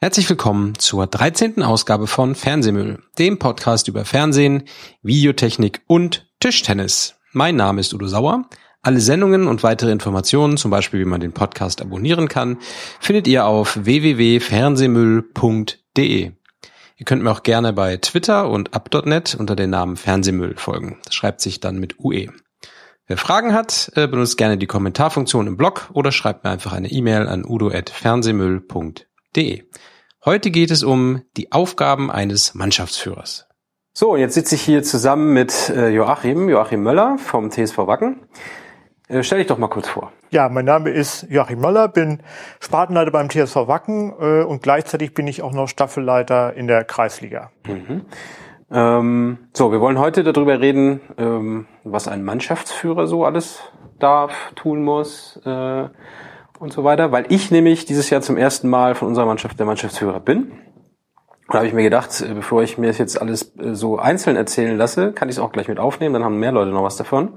Herzlich 0.00 0.30
willkommen 0.30 0.78
zur 0.78 1.08
13. 1.08 1.60
Ausgabe 1.64 2.06
von 2.06 2.36
Fernsehmüll, 2.36 3.02
dem 3.18 3.40
Podcast 3.40 3.88
über 3.88 4.04
Fernsehen, 4.04 4.62
Videotechnik 5.02 5.80
und 5.88 6.30
Tischtennis. 6.38 7.16
Mein 7.32 7.56
Name 7.56 7.80
ist 7.80 7.92
Udo 7.92 8.06
Sauer. 8.06 8.44
Alle 8.80 9.00
Sendungen 9.00 9.48
und 9.48 9.64
weitere 9.64 9.90
Informationen, 9.90 10.56
zum 10.56 10.70
Beispiel 10.70 11.00
wie 11.00 11.04
man 11.04 11.20
den 11.20 11.32
Podcast 11.32 11.82
abonnieren 11.82 12.28
kann, 12.28 12.58
findet 13.00 13.26
ihr 13.26 13.44
auf 13.44 13.76
www.fernsehmüll.de. 13.76 16.32
Ihr 16.96 17.04
könnt 17.04 17.24
mir 17.24 17.32
auch 17.32 17.42
gerne 17.42 17.72
bei 17.72 17.96
Twitter 17.96 18.48
und 18.48 18.74
up.net 18.74 19.36
unter 19.36 19.56
dem 19.56 19.70
Namen 19.70 19.96
Fernsehmüll 19.96 20.54
folgen. 20.56 21.00
Das 21.06 21.16
schreibt 21.16 21.40
sich 21.40 21.58
dann 21.58 21.78
mit 21.78 21.98
UE. 21.98 22.28
Wer 23.08 23.16
Fragen 23.16 23.52
hat, 23.52 23.90
äh, 23.96 24.06
benutzt 24.06 24.38
gerne 24.38 24.58
die 24.58 24.68
Kommentarfunktion 24.68 25.48
im 25.48 25.56
Blog 25.56 25.90
oder 25.92 26.12
schreibt 26.12 26.44
mir 26.44 26.50
einfach 26.50 26.72
eine 26.72 26.88
E-Mail 26.88 27.26
an 27.26 27.44
udo.fernsehmüll.de. 27.44 29.07
Heute 30.24 30.50
geht 30.50 30.70
es 30.70 30.82
um 30.82 31.22
die 31.36 31.52
Aufgaben 31.52 32.10
eines 32.10 32.54
Mannschaftsführers. 32.54 33.48
So, 33.92 34.16
jetzt 34.16 34.34
sitze 34.34 34.54
ich 34.54 34.62
hier 34.62 34.82
zusammen 34.82 35.32
mit 35.32 35.70
äh, 35.70 35.88
Joachim, 35.88 36.48
Joachim 36.48 36.82
Möller 36.82 37.18
vom 37.18 37.50
TSV 37.50 37.78
Wacken. 37.78 38.28
Äh, 39.08 39.22
stell 39.22 39.38
dich 39.38 39.46
doch 39.46 39.58
mal 39.58 39.68
kurz 39.68 39.88
vor. 39.88 40.12
Ja, 40.30 40.48
mein 40.48 40.64
Name 40.66 40.90
ist 40.90 41.26
Joachim 41.30 41.60
Möller, 41.60 41.88
bin 41.88 42.22
Spartenleiter 42.60 43.10
beim 43.10 43.28
TSV 43.28 43.56
Wacken 43.66 44.12
äh, 44.20 44.44
und 44.44 44.62
gleichzeitig 44.62 45.14
bin 45.14 45.26
ich 45.26 45.42
auch 45.42 45.52
noch 45.52 45.66
Staffelleiter 45.66 46.54
in 46.54 46.66
der 46.66 46.84
Kreisliga. 46.84 47.50
Mhm. 47.66 48.02
Ähm, 48.70 49.38
so, 49.52 49.72
wir 49.72 49.80
wollen 49.80 49.98
heute 49.98 50.22
darüber 50.22 50.60
reden, 50.60 51.00
ähm, 51.16 51.66
was 51.84 52.06
ein 52.06 52.22
Mannschaftsführer 52.22 53.06
so 53.06 53.24
alles 53.24 53.60
darf, 53.98 54.52
tun 54.54 54.84
muss. 54.84 55.40
Äh, 55.44 55.88
und 56.58 56.72
so 56.72 56.84
weiter, 56.84 57.12
weil 57.12 57.26
ich 57.28 57.50
nämlich 57.50 57.84
dieses 57.84 58.10
Jahr 58.10 58.20
zum 58.20 58.36
ersten 58.36 58.68
Mal 58.68 58.94
von 58.94 59.08
unserer 59.08 59.26
Mannschaft 59.26 59.58
der 59.58 59.66
Mannschaftsführer 59.66 60.20
bin. 60.20 60.52
Da 61.48 61.58
habe 61.58 61.66
ich 61.66 61.72
mir 61.72 61.82
gedacht, 61.82 62.20
äh, 62.20 62.34
bevor 62.34 62.62
ich 62.62 62.76
mir 62.78 62.88
das 62.88 62.98
jetzt 62.98 63.20
alles 63.20 63.56
äh, 63.58 63.74
so 63.74 63.98
einzeln 63.98 64.36
erzählen 64.36 64.76
lasse, 64.76 65.12
kann 65.12 65.28
ich 65.28 65.36
es 65.36 65.38
auch 65.38 65.52
gleich 65.52 65.68
mit 65.68 65.78
aufnehmen, 65.78 66.12
dann 66.14 66.24
haben 66.24 66.38
mehr 66.38 66.52
Leute 66.52 66.70
noch 66.70 66.82
was 66.82 66.96
davon. 66.96 67.34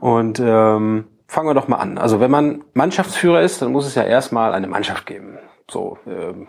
Und 0.00 0.38
ähm, 0.40 1.06
fangen 1.26 1.48
wir 1.48 1.54
doch 1.54 1.68
mal 1.68 1.76
an. 1.76 1.98
Also 1.98 2.20
wenn 2.20 2.30
man 2.30 2.64
Mannschaftsführer 2.74 3.40
ist, 3.40 3.62
dann 3.62 3.72
muss 3.72 3.86
es 3.86 3.94
ja 3.94 4.04
erstmal 4.04 4.52
eine 4.52 4.66
Mannschaft 4.68 5.06
geben. 5.06 5.38
So, 5.70 5.98
ähm, 6.06 6.48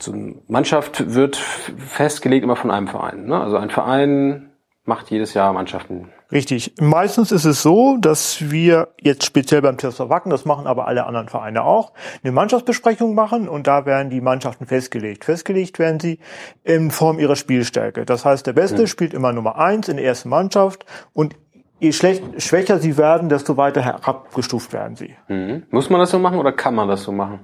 so 0.00 0.12
eine 0.12 0.42
Mannschaft 0.48 1.14
wird 1.14 1.36
festgelegt 1.36 2.42
immer 2.42 2.56
von 2.56 2.70
einem 2.70 2.88
Verein. 2.88 3.26
Ne? 3.26 3.40
Also 3.40 3.56
ein 3.56 3.70
Verein 3.70 4.50
macht 4.84 5.10
jedes 5.10 5.34
Jahr 5.34 5.52
Mannschaften 5.52 6.12
Richtig. 6.34 6.74
Meistens 6.80 7.30
ist 7.30 7.44
es 7.44 7.62
so, 7.62 7.96
dass 7.96 8.50
wir 8.50 8.88
jetzt 9.00 9.24
speziell 9.24 9.62
beim 9.62 9.78
TSV 9.78 10.08
Wacken, 10.08 10.30
das 10.30 10.44
machen 10.44 10.66
aber 10.66 10.88
alle 10.88 11.06
anderen 11.06 11.28
Vereine 11.28 11.62
auch, 11.62 11.92
eine 12.24 12.32
Mannschaftsbesprechung 12.32 13.14
machen 13.14 13.48
und 13.48 13.68
da 13.68 13.86
werden 13.86 14.10
die 14.10 14.20
Mannschaften 14.20 14.66
festgelegt. 14.66 15.24
Festgelegt 15.24 15.78
werden 15.78 16.00
sie 16.00 16.18
in 16.64 16.90
Form 16.90 17.20
ihrer 17.20 17.36
Spielstärke. 17.36 18.04
Das 18.04 18.24
heißt, 18.24 18.48
der 18.48 18.52
Beste 18.52 18.82
mhm. 18.82 18.86
spielt 18.88 19.14
immer 19.14 19.32
Nummer 19.32 19.56
eins 19.56 19.88
in 19.88 19.96
der 19.96 20.04
ersten 20.04 20.28
Mannschaft 20.28 20.84
und 21.12 21.36
je 21.78 21.92
schlecht, 21.92 22.42
schwächer 22.42 22.80
sie 22.80 22.96
werden, 22.96 23.28
desto 23.28 23.56
weiter 23.56 23.80
herabgestuft 23.82 24.72
werden 24.72 24.96
sie. 24.96 25.14
Mhm. 25.28 25.62
Muss 25.70 25.88
man 25.88 26.00
das 26.00 26.10
so 26.10 26.18
machen 26.18 26.40
oder 26.40 26.50
kann 26.50 26.74
man 26.74 26.88
das 26.88 27.04
so 27.04 27.12
machen? 27.12 27.38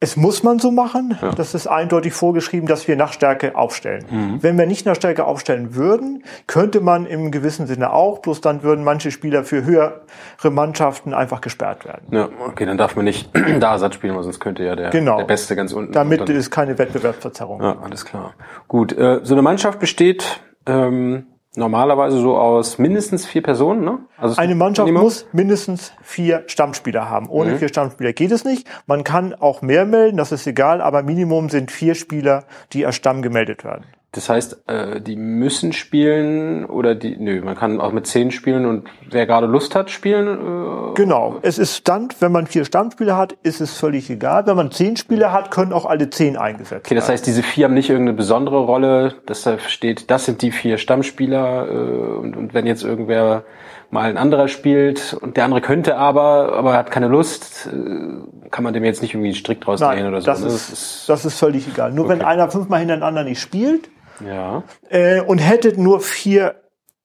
Es 0.00 0.16
muss 0.16 0.44
man 0.44 0.60
so 0.60 0.70
machen. 0.70 1.18
Ja. 1.20 1.32
Das 1.32 1.54
ist 1.54 1.66
eindeutig 1.66 2.12
vorgeschrieben, 2.12 2.68
dass 2.68 2.86
wir 2.86 2.94
nach 2.94 3.12
Stärke 3.12 3.56
aufstellen. 3.56 4.04
Mhm. 4.08 4.42
Wenn 4.42 4.56
wir 4.56 4.66
nicht 4.66 4.86
nach 4.86 4.94
Stärke 4.94 5.24
aufstellen 5.24 5.74
würden, 5.74 6.22
könnte 6.46 6.80
man 6.80 7.04
im 7.04 7.32
gewissen 7.32 7.66
Sinne 7.66 7.92
auch, 7.92 8.20
bloß 8.20 8.40
dann 8.40 8.62
würden 8.62 8.84
manche 8.84 9.10
Spieler 9.10 9.42
für 9.42 9.64
höhere 9.64 10.02
Mannschaften 10.50 11.14
einfach 11.14 11.40
gesperrt 11.40 11.84
werden. 11.84 12.06
Ja, 12.12 12.28
okay, 12.46 12.64
dann 12.64 12.78
darf 12.78 12.94
man 12.94 13.06
nicht 13.06 13.30
da 13.60 13.72
Ersatz 13.72 13.94
spielen, 13.94 14.14
weil 14.14 14.22
sonst 14.22 14.38
könnte 14.38 14.62
ja 14.62 14.76
der, 14.76 14.90
genau. 14.90 15.16
der 15.16 15.24
Beste 15.24 15.56
ganz 15.56 15.72
unten. 15.72 15.90
Damit 15.90 16.28
ist 16.28 16.50
keine 16.52 16.78
Wettbewerbsverzerrung. 16.78 17.60
Ja, 17.60 17.78
alles 17.82 18.04
klar. 18.04 18.34
Gut, 18.68 18.96
äh, 18.96 19.20
so 19.24 19.34
eine 19.34 19.42
Mannschaft 19.42 19.80
besteht 19.80 20.40
ähm, 20.66 21.26
normalerweise 21.56 22.20
so 22.20 22.36
aus 22.36 22.78
mindestens 22.78 23.26
vier 23.26 23.42
Personen, 23.42 23.84
ne? 23.84 23.98
Also 24.16 24.36
eine 24.36 24.54
Mannschaft 24.54 24.86
Minimum? 24.86 25.04
muss 25.04 25.26
mindestens 25.32 25.92
vier 26.02 26.44
Stammspieler 26.46 27.08
haben. 27.08 27.28
Ohne 27.28 27.52
mhm. 27.52 27.58
vier 27.58 27.68
Stammspieler 27.68 28.12
geht 28.12 28.32
es 28.32 28.44
nicht. 28.44 28.68
Man 28.86 29.04
kann 29.04 29.34
auch 29.34 29.62
mehr 29.62 29.84
melden, 29.84 30.16
das 30.16 30.32
ist 30.32 30.46
egal, 30.46 30.80
aber 30.80 31.02
Minimum 31.02 31.48
sind 31.48 31.70
vier 31.70 31.94
Spieler, 31.94 32.44
die 32.72 32.86
als 32.86 32.96
Stamm 32.96 33.22
gemeldet 33.22 33.64
werden. 33.64 33.84
Das 34.12 34.30
heißt, 34.30 34.68
äh, 34.68 35.02
die 35.02 35.16
müssen 35.16 35.74
spielen 35.74 36.64
oder 36.64 36.94
die, 36.94 37.18
nö, 37.18 37.42
man 37.42 37.54
kann 37.56 37.78
auch 37.78 37.92
mit 37.92 38.06
zehn 38.06 38.30
spielen 38.30 38.64
und 38.64 38.88
wer 39.10 39.26
gerade 39.26 39.46
Lust 39.46 39.74
hat, 39.74 39.90
spielen. 39.90 40.28
Äh, 40.28 40.94
genau. 40.94 41.36
Es 41.42 41.58
ist 41.58 41.76
Stand, 41.76 42.16
wenn 42.22 42.32
man 42.32 42.46
vier 42.46 42.64
Stammspieler 42.64 43.18
hat, 43.18 43.34
ist 43.42 43.60
es 43.60 43.76
völlig 43.76 44.08
egal. 44.08 44.46
Wenn 44.46 44.56
man 44.56 44.70
zehn 44.70 44.96
Spieler 44.96 45.30
hat, 45.30 45.50
können 45.50 45.74
auch 45.74 45.84
alle 45.84 46.08
zehn 46.08 46.38
eingesetzt 46.38 46.70
werden. 46.70 46.82
Okay, 46.86 46.94
das 46.94 47.10
heißt, 47.10 47.26
diese 47.26 47.42
vier 47.42 47.66
haben 47.66 47.74
nicht 47.74 47.90
irgendeine 47.90 48.16
besondere 48.16 48.60
Rolle, 48.60 49.14
dass 49.26 49.42
da 49.42 49.58
steht, 49.58 50.10
das 50.10 50.24
sind 50.24 50.40
die 50.40 50.52
vier 50.52 50.78
Stammspieler 50.78 51.68
äh, 51.68 52.16
und, 52.18 52.34
und 52.34 52.54
wenn 52.54 52.66
jetzt 52.66 52.84
irgendwer 52.84 53.44
mal 53.90 54.08
ein 54.08 54.16
anderer 54.16 54.48
spielt 54.48 55.18
und 55.20 55.36
der 55.36 55.44
andere 55.44 55.60
könnte 55.60 55.96
aber, 55.96 56.54
aber 56.54 56.72
hat 56.74 56.90
keine 56.90 57.08
Lust, 57.08 57.68
äh, 57.70 58.48
kann 58.50 58.64
man 58.64 58.72
dem 58.72 58.84
jetzt 58.84 59.02
nicht 59.02 59.12
irgendwie 59.12 59.28
einen 59.28 59.36
Strick 59.36 59.60
draus 59.60 59.80
drehen 59.80 60.06
oder 60.06 60.22
so. 60.22 60.26
Das, 60.26 60.40
ne? 60.40 60.46
ist, 60.46 60.54
das 60.54 60.78
ist, 60.78 61.08
das 61.10 61.24
ist 61.26 61.38
völlig 61.38 61.68
egal. 61.68 61.92
Nur 61.92 62.06
okay. 62.06 62.14
wenn 62.14 62.22
einer 62.22 62.50
fünfmal 62.50 62.80
hintereinander 62.80 63.24
nicht 63.24 63.40
spielt, 63.40 63.90
ja. 64.24 64.62
Äh, 64.88 65.20
und 65.20 65.38
hättet 65.38 65.78
nur 65.78 66.00
vier 66.00 66.56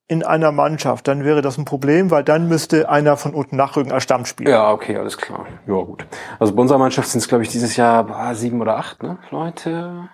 in 0.07 0.23
einer 0.23 0.51
Mannschaft, 0.51 1.07
dann 1.07 1.23
wäre 1.23 1.41
das 1.41 1.57
ein 1.57 1.65
Problem, 1.65 2.11
weil 2.11 2.23
dann 2.23 2.47
müsste 2.47 2.89
einer 2.89 3.17
von 3.17 3.33
unten 3.33 3.55
nachrücken 3.55 3.91
als 3.91 4.03
Stammspieler. 4.03 4.49
Ja, 4.49 4.71
okay, 4.71 4.97
alles 4.97 5.17
klar. 5.17 5.45
Ja, 5.65 5.73
gut. 5.73 6.05
Also 6.39 6.53
bei 6.53 6.61
unserer 6.61 6.77
Mannschaft 6.77 7.09
sind 7.09 7.19
es, 7.19 7.27
glaube 7.27 7.43
ich, 7.43 7.49
dieses 7.49 7.77
Jahr 7.77 8.05
boah, 8.05 8.35
sieben 8.35 8.61
oder 8.61 8.77
acht, 8.77 9.01
ne, 9.01 9.17
Leute? 9.31 10.09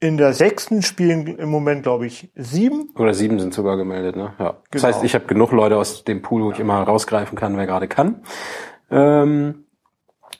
In 0.00 0.16
der 0.18 0.34
sechsten 0.34 0.82
spielen 0.82 1.26
im 1.26 1.48
Moment, 1.48 1.82
glaube 1.82 2.06
ich, 2.06 2.30
sieben. 2.34 2.90
Oder 2.96 3.14
sieben 3.14 3.40
sind 3.40 3.54
sogar 3.54 3.76
gemeldet, 3.76 4.16
ne? 4.16 4.34
Ja. 4.38 4.56
Das 4.70 4.82
genau. 4.82 4.94
heißt, 4.94 5.04
ich 5.04 5.14
habe 5.14 5.24
genug 5.26 5.52
Leute 5.52 5.76
aus 5.76 6.04
dem 6.04 6.22
Pool, 6.22 6.42
wo 6.42 6.52
ich 6.52 6.60
immer 6.60 6.82
rausgreifen 6.82 7.36
kann, 7.36 7.56
wer 7.56 7.66
gerade 7.66 7.88
kann. 7.88 8.22
Ähm, 8.90 9.64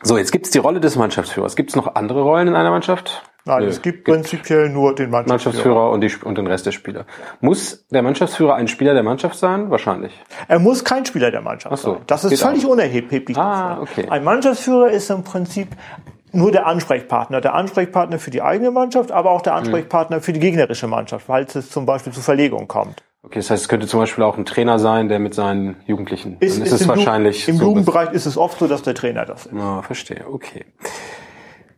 so, 0.03 0.19
jetzt 0.19 0.32
gibt's 0.32 0.50
die 0.50 0.59
Rolle 0.59 0.81
des 0.81 0.97
Mannschaftsführers. 0.97 1.56
Gibt's 1.56 1.76
noch 1.76 1.94
andere 1.94 2.22
Rollen 2.22 2.48
in 2.48 2.54
einer 2.54 2.71
Mannschaft? 2.71 3.22
Nein, 3.47 3.65
Nö. 3.65 3.69
es 3.69 3.82
gibt, 3.82 4.05
prinzipiell 4.05 4.71
nur 4.71 4.94
den 4.94 5.10
Mannschaftsführer. 5.10 5.91
Mannschaftsführer 5.91 5.91
und, 5.91 6.00
die, 6.00 6.25
und 6.25 6.38
den 6.38 6.47
Rest 6.47 6.65
der 6.65 6.72
Spieler. 6.72 7.05
Muss 7.43 7.87
der 7.91 8.03
Mannschaftsführer 8.03 8.55
ein 8.55 8.69
Spieler 8.69 8.94
der 8.94 9.03
Mannschaft 9.03 9.38
sein? 9.38 9.71
Wahrscheinlich. 9.71 10.19
Er 10.49 10.59
muss 10.59 10.82
kein 10.82 11.05
Spieler 11.05 11.31
der 11.31 11.43
Mannschaft 11.43 11.77
so, 11.77 11.94
sein. 11.94 12.03
Das 12.06 12.25
ist 12.25 12.43
völlig 12.43 12.65
auch. 12.65 12.71
unerheblich. 12.71 13.37
Ah, 13.37 13.81
okay. 13.83 14.06
Ein 14.09 14.25
Mannschaftsführer 14.25 14.91
ist 14.91 15.10
im 15.10 15.25
Prinzip 15.25 15.69
nur 16.33 16.53
der 16.53 16.66
Ansprechpartner. 16.66 17.43
Der 17.43 17.54
Ansprechpartner 17.54 18.19
für 18.19 18.31
die 18.31 18.41
eigene 18.41 18.71
Mannschaft, 18.71 19.12
aber 19.12 19.31
auch 19.31 19.43
der 19.43 19.53
hm. 19.53 19.60
Ansprechpartner 19.60 20.22
für 20.22 20.33
die 20.33 20.41
gegnerische 20.41 20.87
Mannschaft, 20.87 21.27
falls 21.27 21.54
es 21.54 21.69
zum 21.69 21.84
Beispiel 21.84 22.15
zu 22.15 22.22
Verlegungen 22.22 22.66
kommt. 22.66 23.03
Okay, 23.25 23.38
das 23.38 23.50
heißt, 23.50 23.62
es 23.62 23.69
könnte 23.69 23.87
zum 23.87 24.00
Beispiel 24.00 24.25
auch 24.25 24.37
ein 24.37 24.44
Trainer 24.44 24.78
sein, 24.78 25.09
der 25.09 25.19
mit 25.19 25.34
seinen 25.34 25.77
Jugendlichen. 25.87 26.37
Ist, 26.41 26.59
ist, 26.59 26.66
ist 26.66 26.81
es 26.81 26.88
wahrscheinlich. 26.88 27.49
Im 27.49 27.56
so 27.56 27.65
Jugendbereich 27.65 28.12
ist 28.12 28.27
es 28.27 28.37
oft 28.37 28.59
so, 28.59 28.66
dass 28.66 28.83
der 28.83 28.94
Trainer 28.94 29.25
das 29.25 29.47
ist. 29.47 29.54
Ah, 29.54 29.83
verstehe. 29.83 30.25
Okay. 30.31 30.65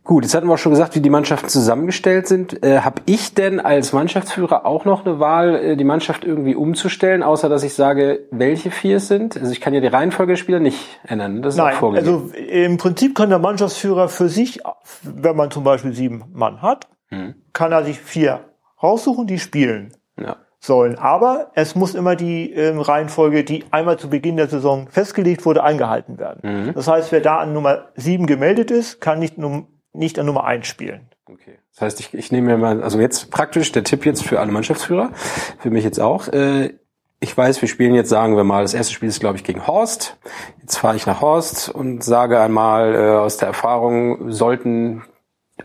Gut, 0.07 0.23
jetzt 0.23 0.33
hatten 0.33 0.47
wir 0.47 0.53
auch 0.53 0.57
schon 0.57 0.71
gesagt, 0.71 0.95
wie 0.95 1.01
die 1.01 1.09
Mannschaften 1.09 1.49
zusammengestellt 1.49 2.29
sind. 2.29 2.63
Äh, 2.63 2.79
Habe 2.79 3.01
ich 3.05 3.33
denn 3.33 3.59
als 3.59 3.91
Mannschaftsführer 3.91 4.65
auch 4.65 4.85
noch 4.85 5.05
eine 5.05 5.19
Wahl, 5.19 5.55
äh, 5.55 5.75
die 5.75 5.83
Mannschaft 5.83 6.23
irgendwie 6.23 6.55
umzustellen, 6.55 7.23
außer 7.23 7.49
dass 7.49 7.61
ich 7.63 7.73
sage, 7.73 8.21
welche 8.31 8.71
vier 8.71 8.97
es 8.97 9.09
sind? 9.09 9.35
Also 9.35 9.51
ich 9.51 9.59
kann 9.59 9.73
ja 9.73 9.81
die 9.81 9.87
Reihenfolge 9.87 10.31
der 10.31 10.37
Spieler 10.37 10.61
nicht 10.61 11.01
ändern. 11.03 11.41
Das 11.41 11.55
ist 11.55 11.57
Nein, 11.57 11.73
auch 11.73 11.79
vorgegeben. 11.79 12.07
also 12.07 12.33
im 12.37 12.77
Prinzip 12.77 13.15
kann 13.15 13.29
der 13.29 13.39
Mannschaftsführer 13.39 14.07
für 14.07 14.29
sich, 14.29 14.61
wenn 15.03 15.35
man 15.35 15.51
zum 15.51 15.65
Beispiel 15.65 15.91
sieben 15.91 16.23
Mann 16.33 16.61
hat, 16.61 16.87
hm. 17.09 17.35
kann 17.51 17.73
er 17.73 17.83
sich 17.83 17.99
vier 17.99 18.39
raussuchen, 18.81 19.27
die 19.27 19.39
spielen. 19.39 19.91
Ja 20.17 20.37
sollen. 20.59 20.97
Aber 20.97 21.51
es 21.53 21.75
muss 21.75 21.93
immer 21.93 22.15
die 22.15 22.51
ähm, 22.51 22.79
Reihenfolge, 22.79 23.43
die 23.43 23.63
einmal 23.69 23.99
zu 23.99 24.09
Beginn 24.09 24.37
der 24.37 24.47
Saison 24.47 24.87
festgelegt 24.89 25.45
wurde, 25.45 25.63
eingehalten 25.63 26.17
werden. 26.17 26.41
Mhm. 26.43 26.73
Das 26.73 26.87
heißt, 26.87 27.11
wer 27.11 27.21
da 27.21 27.37
an 27.37 27.53
Nummer 27.53 27.85
sieben 27.95 28.25
gemeldet 28.25 28.71
ist, 28.71 28.99
kann 28.99 29.19
nicht 29.19 29.37
Num 29.37 29.67
nicht 29.97 30.19
an 30.19 30.25
Nummer 30.25 30.45
eins 30.45 30.67
spielen. 30.67 31.09
Okay. 31.25 31.59
Das 31.73 31.81
heißt, 31.81 31.99
ich, 31.99 32.13
ich 32.13 32.31
nehme 32.31 32.47
mir 32.47 32.57
mal, 32.57 32.81
also 32.81 32.99
jetzt 32.99 33.31
praktisch 33.31 33.71
der 33.71 33.83
Tipp 33.83 34.05
jetzt 34.05 34.23
für 34.23 34.39
alle 34.39 34.51
Mannschaftsführer, 34.51 35.11
für 35.59 35.69
mich 35.69 35.83
jetzt 35.83 35.99
auch. 35.99 36.27
Äh, 36.29 36.75
ich 37.19 37.35
weiß, 37.35 37.61
wir 37.61 37.67
spielen 37.67 37.95
jetzt, 37.95 38.09
sagen 38.09 38.37
wir 38.37 38.43
mal, 38.43 38.61
das 38.61 38.73
erste 38.73 38.93
Spiel 38.93 39.09
ist, 39.09 39.19
glaube 39.19 39.37
ich, 39.37 39.43
gegen 39.43 39.65
Horst. 39.65 40.17
Jetzt 40.61 40.77
fahre 40.77 40.95
ich 40.95 41.05
nach 41.05 41.21
Horst 41.21 41.69
und 41.69 42.03
sage 42.03 42.39
einmal 42.39 42.93
äh, 42.95 43.17
aus 43.17 43.37
der 43.37 43.47
Erfahrung, 43.47 44.31
sollten 44.31 45.03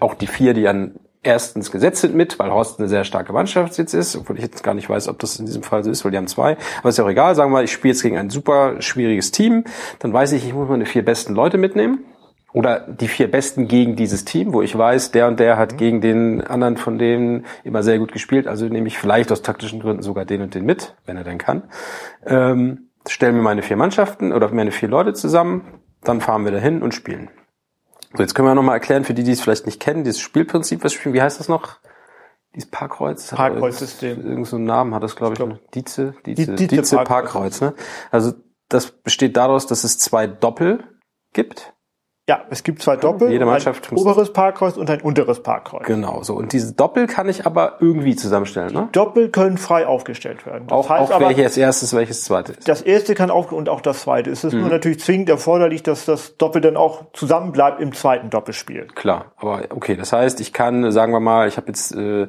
auch 0.00 0.14
die 0.14 0.26
vier, 0.26 0.54
die 0.54 0.66
an 0.66 0.98
erstens 1.22 1.70
gesetzt 1.70 2.00
sind 2.00 2.14
mit, 2.14 2.38
weil 2.38 2.50
Horst 2.50 2.78
eine 2.78 2.88
sehr 2.88 3.04
starke 3.04 3.32
Mannschaft 3.32 3.78
jetzt 3.78 3.94
ist, 3.94 4.16
obwohl 4.16 4.36
ich 4.36 4.42
jetzt 4.42 4.64
gar 4.64 4.74
nicht 4.74 4.88
weiß, 4.88 5.08
ob 5.08 5.18
das 5.20 5.38
in 5.38 5.46
diesem 5.46 5.62
Fall 5.62 5.84
so 5.84 5.90
ist, 5.90 6.04
weil 6.04 6.10
die 6.10 6.16
haben 6.16 6.26
zwei. 6.26 6.56
Aber 6.80 6.88
ist 6.88 6.98
ja 6.98 7.04
auch 7.04 7.10
egal, 7.10 7.34
sagen 7.34 7.50
wir 7.50 7.58
mal, 7.58 7.64
ich 7.64 7.72
spiele 7.72 7.92
jetzt 7.92 8.02
gegen 8.02 8.18
ein 8.18 8.30
super 8.30 8.80
schwieriges 8.80 9.30
Team, 9.30 9.64
dann 10.00 10.12
weiß 10.12 10.32
ich, 10.32 10.44
ich 10.44 10.54
muss 10.54 10.68
meine 10.68 10.86
vier 10.86 11.04
besten 11.04 11.34
Leute 11.34 11.58
mitnehmen 11.58 12.04
oder 12.52 12.80
die 12.80 13.08
vier 13.08 13.30
Besten 13.30 13.66
gegen 13.68 13.96
dieses 13.96 14.24
Team, 14.24 14.52
wo 14.52 14.62
ich 14.62 14.76
weiß, 14.76 15.10
der 15.10 15.26
und 15.28 15.40
der 15.40 15.56
hat 15.56 15.72
mhm. 15.72 15.76
gegen 15.76 16.00
den 16.00 16.40
anderen 16.42 16.76
von 16.76 16.98
denen 16.98 17.46
immer 17.64 17.82
sehr 17.82 17.98
gut 17.98 18.12
gespielt, 18.12 18.46
also 18.46 18.66
nehme 18.66 18.88
ich 18.88 18.98
vielleicht 18.98 19.32
aus 19.32 19.42
taktischen 19.42 19.80
Gründen 19.80 20.02
sogar 20.02 20.24
den 20.24 20.42
und 20.42 20.54
den 20.54 20.64
mit, 20.64 20.94
wenn 21.06 21.16
er 21.16 21.24
denn 21.24 21.38
kann. 21.38 21.64
Ähm, 22.26 22.88
stellen 23.08 23.36
mir 23.36 23.42
meine 23.42 23.62
vier 23.62 23.76
Mannschaften 23.76 24.32
oder 24.32 24.52
meine 24.52 24.70
vier 24.70 24.88
Leute 24.88 25.12
zusammen, 25.14 25.80
dann 26.02 26.20
fahren 26.20 26.44
wir 26.44 26.52
dahin 26.52 26.82
und 26.82 26.94
spielen. 26.94 27.30
So, 28.14 28.22
jetzt 28.22 28.34
können 28.34 28.46
wir 28.46 28.54
nochmal 28.54 28.74
erklären, 28.74 29.04
für 29.04 29.14
die, 29.14 29.24
die 29.24 29.32
es 29.32 29.40
vielleicht 29.40 29.66
nicht 29.66 29.80
kennen, 29.80 30.04
dieses 30.04 30.20
Spielprinzip, 30.20 30.84
was 30.84 30.92
spielen, 30.92 31.14
wie 31.14 31.22
heißt 31.22 31.40
das 31.40 31.48
noch? 31.48 31.78
Dieses 32.54 32.70
Parkkreuz? 32.70 33.28
Parkkreuzsystem. 33.28 34.26
Irgend 34.26 34.46
so 34.46 34.56
einen 34.56 34.66
Namen 34.66 34.94
hat 34.94 35.02
das, 35.02 35.16
glaube 35.16 35.32
ich. 35.32 35.40
ich 35.40 35.46
glaub, 35.46 35.70
Dieze, 35.72 36.14
Dieze, 36.26 36.54
Dieze, 36.54 36.66
Dieze 36.66 36.96
Parkkreuz. 36.98 37.62
Ne? 37.62 37.72
Also 38.10 38.34
das 38.68 38.90
besteht 38.90 39.38
daraus, 39.38 39.66
dass 39.66 39.84
es 39.84 39.98
zwei 39.98 40.26
Doppel 40.26 40.84
gibt. 41.32 41.72
Ja, 42.32 42.40
es 42.48 42.62
gibt 42.62 42.80
zwei 42.80 42.96
Doppel, 42.96 43.30
Jede 43.30 43.44
Mannschaft 43.44 43.92
ein 43.92 43.98
oberes 43.98 44.32
Parkkreuz 44.32 44.78
und 44.78 44.88
ein 44.88 45.02
unteres 45.02 45.42
Parkkreuz. 45.42 45.84
Genau, 45.84 46.22
so. 46.22 46.34
Und 46.34 46.54
diese 46.54 46.72
Doppel 46.72 47.06
kann 47.06 47.28
ich 47.28 47.44
aber 47.44 47.76
irgendwie 47.80 48.16
zusammenstellen, 48.16 48.72
ne? 48.72 48.88
Doppel 48.92 49.28
können 49.28 49.58
frei 49.58 49.86
aufgestellt 49.86 50.46
werden. 50.46 50.66
Das 50.68 50.78
auch, 50.78 50.88
heißt 50.88 51.12
auch 51.12 51.16
aber, 51.16 51.28
welches 51.28 51.58
erstes, 51.58 51.94
welches 51.94 52.24
zweites 52.24 52.56
ist. 52.56 52.66
Das 52.66 52.80
erste 52.80 53.14
kann 53.14 53.30
auch, 53.30 53.52
und 53.52 53.68
auch 53.68 53.82
das 53.82 54.00
zweite. 54.00 54.30
Es 54.30 54.44
ist 54.44 54.54
mhm. 54.54 54.60
nur 54.60 54.70
natürlich 54.70 55.00
zwingend 55.00 55.28
erforderlich, 55.28 55.82
dass 55.82 56.06
das 56.06 56.38
Doppel 56.38 56.62
dann 56.62 56.78
auch 56.78 57.04
zusammen 57.12 57.52
bleibt 57.52 57.82
im 57.82 57.92
zweiten 57.92 58.30
Doppelspiel. 58.30 58.86
Klar, 58.94 59.26
aber 59.36 59.64
okay, 59.68 59.94
das 59.94 60.14
heißt, 60.14 60.40
ich 60.40 60.54
kann, 60.54 60.90
sagen 60.90 61.12
wir 61.12 61.20
mal, 61.20 61.48
ich 61.48 61.58
habe 61.58 61.66
jetzt, 61.66 61.94
äh, 61.94 62.28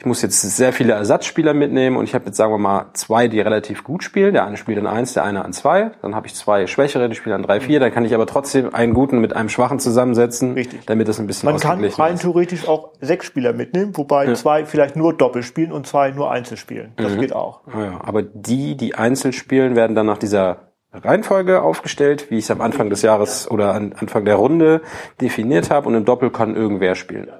ich 0.00 0.04
muss 0.04 0.20
jetzt 0.22 0.40
sehr 0.40 0.72
viele 0.72 0.94
Ersatzspieler 0.94 1.54
mitnehmen 1.54 1.96
und 1.96 2.06
ich 2.06 2.14
habe 2.16 2.24
jetzt, 2.26 2.38
sagen 2.38 2.52
wir 2.52 2.58
mal, 2.58 2.86
zwei, 2.94 3.28
die 3.28 3.38
relativ 3.40 3.84
gut 3.84 4.02
spielen. 4.02 4.34
Der 4.34 4.46
eine 4.46 4.56
spielt 4.56 4.78
an 4.78 4.88
eins, 4.88 5.14
der 5.14 5.22
eine 5.22 5.44
an 5.44 5.52
zwei. 5.52 5.92
Dann 6.02 6.16
habe 6.16 6.26
ich 6.26 6.34
zwei 6.34 6.66
schwächere, 6.66 7.08
die 7.08 7.14
spielen 7.14 7.36
an 7.36 7.44
drei, 7.44 7.60
vier. 7.60 7.78
Dann 7.78 7.94
kann 7.94 8.04
ich 8.04 8.16
aber 8.16 8.26
trotzdem 8.26 8.74
einen 8.74 8.94
guten 8.94 9.20
mit 9.20 9.36
einem 9.36 9.43
schwachen 9.48 9.78
zusammen 9.78 9.94
zusammensetzen, 9.94 10.54
Richtig. 10.54 10.86
damit 10.86 11.08
das 11.08 11.18
ein 11.18 11.26
bisschen 11.26 11.50
Man 11.50 11.60
kann 11.60 11.84
rein 11.84 12.18
theoretisch 12.18 12.68
auch 12.68 12.92
sechs 13.00 13.26
Spieler 13.26 13.52
mitnehmen, 13.52 13.96
wobei 13.96 14.26
ja. 14.26 14.34
zwei 14.34 14.66
vielleicht 14.66 14.96
nur 14.96 15.14
Doppel 15.14 15.42
spielen 15.42 15.72
und 15.72 15.86
zwei 15.86 16.10
nur 16.10 16.30
Einzel 16.30 16.56
spielen. 16.56 16.92
Das 16.96 17.12
mhm. 17.12 17.20
geht 17.20 17.32
auch. 17.32 17.60
Ah 17.66 17.84
ja, 17.84 18.00
aber 18.02 18.22
die, 18.22 18.76
die 18.76 18.94
Einzel 18.94 19.32
spielen, 19.32 19.76
werden 19.76 19.94
dann 19.94 20.06
nach 20.06 20.18
dieser 20.18 20.72
Reihenfolge 20.92 21.62
aufgestellt, 21.62 22.30
wie 22.30 22.38
ich 22.38 22.44
es 22.44 22.50
am 22.50 22.60
Anfang 22.60 22.90
des 22.90 23.02
Jahres 23.02 23.50
oder 23.50 23.74
an 23.74 23.94
Anfang 23.94 24.24
der 24.24 24.36
Runde 24.36 24.82
definiert 25.20 25.70
habe 25.70 25.88
und 25.88 25.94
im 25.94 26.04
Doppel 26.04 26.30
kann 26.30 26.54
irgendwer 26.54 26.94
spielen. 26.94 27.30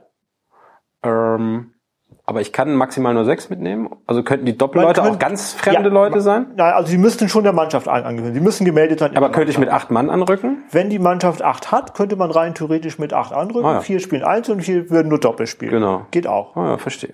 Ähm, 1.03 1.74
aber 2.26 2.41
ich 2.41 2.53
kann 2.53 2.75
maximal 2.75 3.12
nur 3.12 3.26
sechs 3.26 3.50
mitnehmen. 3.50 3.91
Also 4.06 4.23
könnten 4.23 4.47
die 4.47 4.56
Doppelleute 4.56 5.03
könnte, 5.03 5.17
auch 5.17 5.19
ganz 5.19 5.53
fremde 5.53 5.88
ja, 5.91 5.94
Leute 5.94 6.23
sein? 6.23 6.47
Nein, 6.56 6.73
also 6.73 6.88
sie 6.88 6.97
müssten 6.97 7.29
schon 7.29 7.44
der 7.44 7.53
Mannschaft 7.53 7.87
angehören. 7.87 8.32
Sie 8.32 8.41
müssen 8.41 8.65
gemeldet 8.65 9.00
sein. 9.00 9.15
Aber 9.15 9.31
könnte 9.31 9.50
ich 9.50 9.59
mit 9.59 9.69
acht 9.69 9.91
Mann 9.91 10.09
anrücken? 10.09 10.62
Wenn 10.71 10.88
die 10.88 10.99
Mannschaft 10.99 11.43
acht 11.43 11.71
hat, 11.71 11.94
könnte 11.94 12.17
man 12.17 12.31
rein 12.31 12.55
theoretisch 12.55 12.99
mit 12.99 13.12
acht 13.12 13.35
anrücken. 13.35 13.67
Ah, 13.67 13.75
ja. 13.75 13.81
Vier 13.81 14.00
spielen 14.00 14.25
eins 14.25 14.49
und 14.49 14.62
vier 14.62 14.88
würden 14.88 15.09
nur 15.09 15.21
Doppel 15.21 15.47
spielen. 15.47 15.73
Genau. 15.73 16.06
Geht 16.12 16.26
auch. 16.26 16.56
Ah, 16.56 16.71
ja, 16.71 16.79
verstehe. 16.79 17.12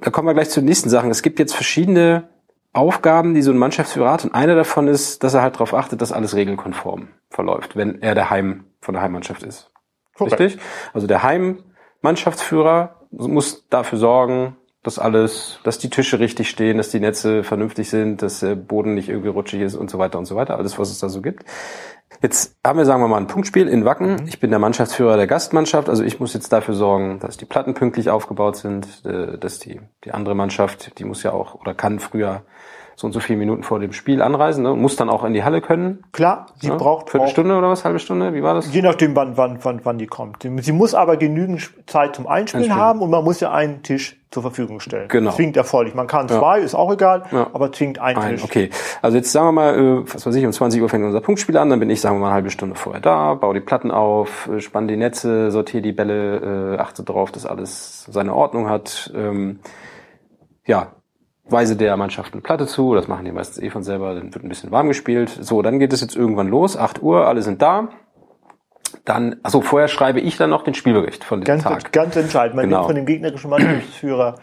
Da 0.00 0.10
kommen 0.10 0.26
wir 0.26 0.34
gleich 0.34 0.48
zu 0.48 0.60
den 0.60 0.66
nächsten 0.66 0.88
Sachen. 0.88 1.10
Es 1.10 1.22
gibt 1.22 1.38
jetzt 1.38 1.54
verschiedene 1.54 2.28
Aufgaben, 2.72 3.34
die 3.34 3.42
so 3.42 3.50
ein 3.50 3.58
Mannschaftsführer 3.58 4.10
hat. 4.10 4.24
Und 4.24 4.34
eine 4.34 4.54
davon 4.54 4.88
ist, 4.88 5.22
dass 5.22 5.34
er 5.34 5.42
halt 5.42 5.56
darauf 5.56 5.74
achtet, 5.74 6.00
dass 6.00 6.12
alles 6.12 6.34
regelkonform 6.34 7.08
verläuft, 7.28 7.76
wenn 7.76 8.00
er 8.00 8.14
der 8.14 8.30
Heim 8.30 8.64
von 8.80 8.94
der 8.94 9.02
Heimmannschaft 9.02 9.42
ist. 9.42 9.70
Richtig? 10.18 10.58
Also 10.94 11.06
der 11.06 11.22
Heimmannschaftsführer 11.22 12.97
muss 13.10 13.66
dafür 13.68 13.98
sorgen, 13.98 14.56
dass 14.82 14.98
alles, 14.98 15.58
dass 15.64 15.78
die 15.78 15.90
Tische 15.90 16.18
richtig 16.18 16.48
stehen, 16.48 16.78
dass 16.78 16.90
die 16.90 17.00
Netze 17.00 17.42
vernünftig 17.42 17.90
sind, 17.90 18.22
dass 18.22 18.40
der 18.40 18.54
Boden 18.54 18.94
nicht 18.94 19.08
irgendwie 19.08 19.28
rutschig 19.28 19.60
ist 19.60 19.74
und 19.74 19.90
so 19.90 19.98
weiter 19.98 20.18
und 20.18 20.24
so 20.24 20.36
weiter. 20.36 20.56
Alles, 20.56 20.78
was 20.78 20.90
es 20.90 20.98
da 20.98 21.08
so 21.08 21.20
gibt. 21.20 21.44
Jetzt 22.22 22.56
haben 22.64 22.78
wir, 22.78 22.84
sagen 22.84 23.02
wir 23.02 23.08
mal, 23.08 23.18
ein 23.18 23.26
Punktspiel 23.26 23.68
in 23.68 23.84
Wacken. 23.84 24.12
Mhm. 24.12 24.26
Ich 24.26 24.40
bin 24.40 24.50
der 24.50 24.58
Mannschaftsführer 24.58 25.16
der 25.16 25.26
Gastmannschaft, 25.26 25.88
also 25.88 26.02
ich 26.02 26.18
muss 26.20 26.34
jetzt 26.34 26.52
dafür 26.52 26.74
sorgen, 26.74 27.20
dass 27.20 27.36
die 27.36 27.44
Platten 27.44 27.74
pünktlich 27.74 28.10
aufgebaut 28.10 28.56
sind, 28.56 29.04
äh, 29.04 29.38
dass 29.38 29.58
die, 29.58 29.80
die 30.04 30.12
andere 30.12 30.34
Mannschaft, 30.34 30.98
die 30.98 31.04
muss 31.04 31.22
ja 31.22 31.32
auch 31.32 31.54
oder 31.54 31.74
kann 31.74 32.00
früher 32.00 32.42
so 32.98 33.06
und 33.06 33.12
so 33.12 33.20
viele 33.20 33.38
Minuten 33.38 33.62
vor 33.62 33.78
dem 33.78 33.92
Spiel 33.92 34.20
anreisen 34.22 34.64
ne? 34.64 34.74
muss 34.74 34.96
dann 34.96 35.08
auch 35.08 35.22
in 35.22 35.32
die 35.32 35.44
Halle 35.44 35.60
können. 35.60 36.02
Klar, 36.10 36.46
sie 36.60 36.66
ja? 36.66 36.74
braucht 36.74 37.10
Viertelstunde 37.10 37.56
oder 37.56 37.70
was, 37.70 37.84
halbe 37.84 38.00
Stunde, 38.00 38.34
wie 38.34 38.42
war 38.42 38.54
das? 38.54 38.74
Je 38.74 38.82
nachdem, 38.82 39.14
wann, 39.14 39.36
wann, 39.36 39.60
wann, 39.62 39.80
wann 39.84 39.98
die 39.98 40.08
kommt. 40.08 40.42
Sie 40.42 40.72
muss 40.72 40.94
aber 40.94 41.16
genügend 41.16 41.70
Zeit 41.86 42.16
zum 42.16 42.26
Einspielen, 42.26 42.64
Einspielen. 42.64 42.84
haben 42.84 43.00
und 43.00 43.10
man 43.10 43.22
muss 43.22 43.38
ja 43.38 43.52
einen 43.52 43.84
Tisch 43.84 44.16
zur 44.32 44.42
Verfügung 44.42 44.80
stellen. 44.80 45.06
Genau. 45.06 45.30
Zwingend 45.30 45.56
erforderlich. 45.56 45.94
Man 45.94 46.08
kann 46.08 46.28
zwei, 46.28 46.58
ja. 46.58 46.64
ist 46.64 46.74
auch 46.74 46.92
egal, 46.92 47.22
ja. 47.30 47.46
aber 47.52 47.70
zwingend 47.70 48.00
einen 48.00 48.18
Ein, 48.18 48.30
Tisch. 48.32 48.42
Okay, 48.42 48.70
also 49.00 49.16
jetzt 49.16 49.30
sagen 49.30 49.46
wir 49.46 49.52
mal, 49.52 49.78
äh, 49.78 50.12
was 50.12 50.26
weiß 50.26 50.34
ich, 50.34 50.44
um 50.44 50.50
20 50.50 50.82
Uhr 50.82 50.88
fängt 50.88 51.04
unser 51.04 51.20
Punktspiel 51.20 51.56
an, 51.56 51.70
dann 51.70 51.78
bin 51.78 51.90
ich, 51.90 52.00
sagen 52.00 52.16
wir 52.16 52.20
mal, 52.22 52.26
eine 52.26 52.34
halbe 52.34 52.50
Stunde 52.50 52.74
vorher 52.74 53.00
da, 53.00 53.34
baue 53.34 53.54
die 53.54 53.60
Platten 53.60 53.92
auf, 53.92 54.48
äh, 54.52 54.58
spanne 54.58 54.88
die 54.88 54.96
Netze, 54.96 55.52
sortiere 55.52 55.82
die 55.82 55.92
Bälle, 55.92 56.74
äh, 56.74 56.78
achte 56.80 57.04
darauf, 57.04 57.30
dass 57.30 57.46
alles 57.46 58.08
seine 58.10 58.34
Ordnung 58.34 58.68
hat. 58.68 59.12
Ähm, 59.14 59.60
ja, 60.66 60.88
weise 61.50 61.76
der 61.76 61.96
Mannschaft 61.96 62.32
eine 62.32 62.42
Platte 62.42 62.66
zu, 62.66 62.94
das 62.94 63.08
machen 63.08 63.24
die 63.24 63.32
meistens 63.32 63.62
eh 63.62 63.70
von 63.70 63.82
selber, 63.82 64.14
dann 64.14 64.34
wird 64.34 64.44
ein 64.44 64.48
bisschen 64.48 64.70
warm 64.70 64.88
gespielt. 64.88 65.30
So, 65.40 65.62
dann 65.62 65.78
geht 65.78 65.92
es 65.92 66.00
jetzt 66.00 66.16
irgendwann 66.16 66.48
los, 66.48 66.76
8 66.76 67.02
Uhr, 67.02 67.26
alle 67.26 67.42
sind 67.42 67.62
da. 67.62 67.88
Dann, 69.04 69.36
also 69.42 69.60
vorher 69.60 69.88
schreibe 69.88 70.20
ich 70.20 70.36
dann 70.36 70.50
noch 70.50 70.64
den 70.64 70.74
Spielbericht 70.74 71.24
von 71.24 71.40
diesem 71.40 71.60
ganz, 71.60 71.62
Tag. 71.64 71.92
Ganz 71.92 72.16
entscheidend. 72.16 72.56
Man 72.56 72.66
genau. 72.66 72.78
nimmt 72.78 72.86
von 72.86 72.96
dem 72.96 73.06
gegnerischen 73.06 73.50
Mannschaftsführer 73.50 74.36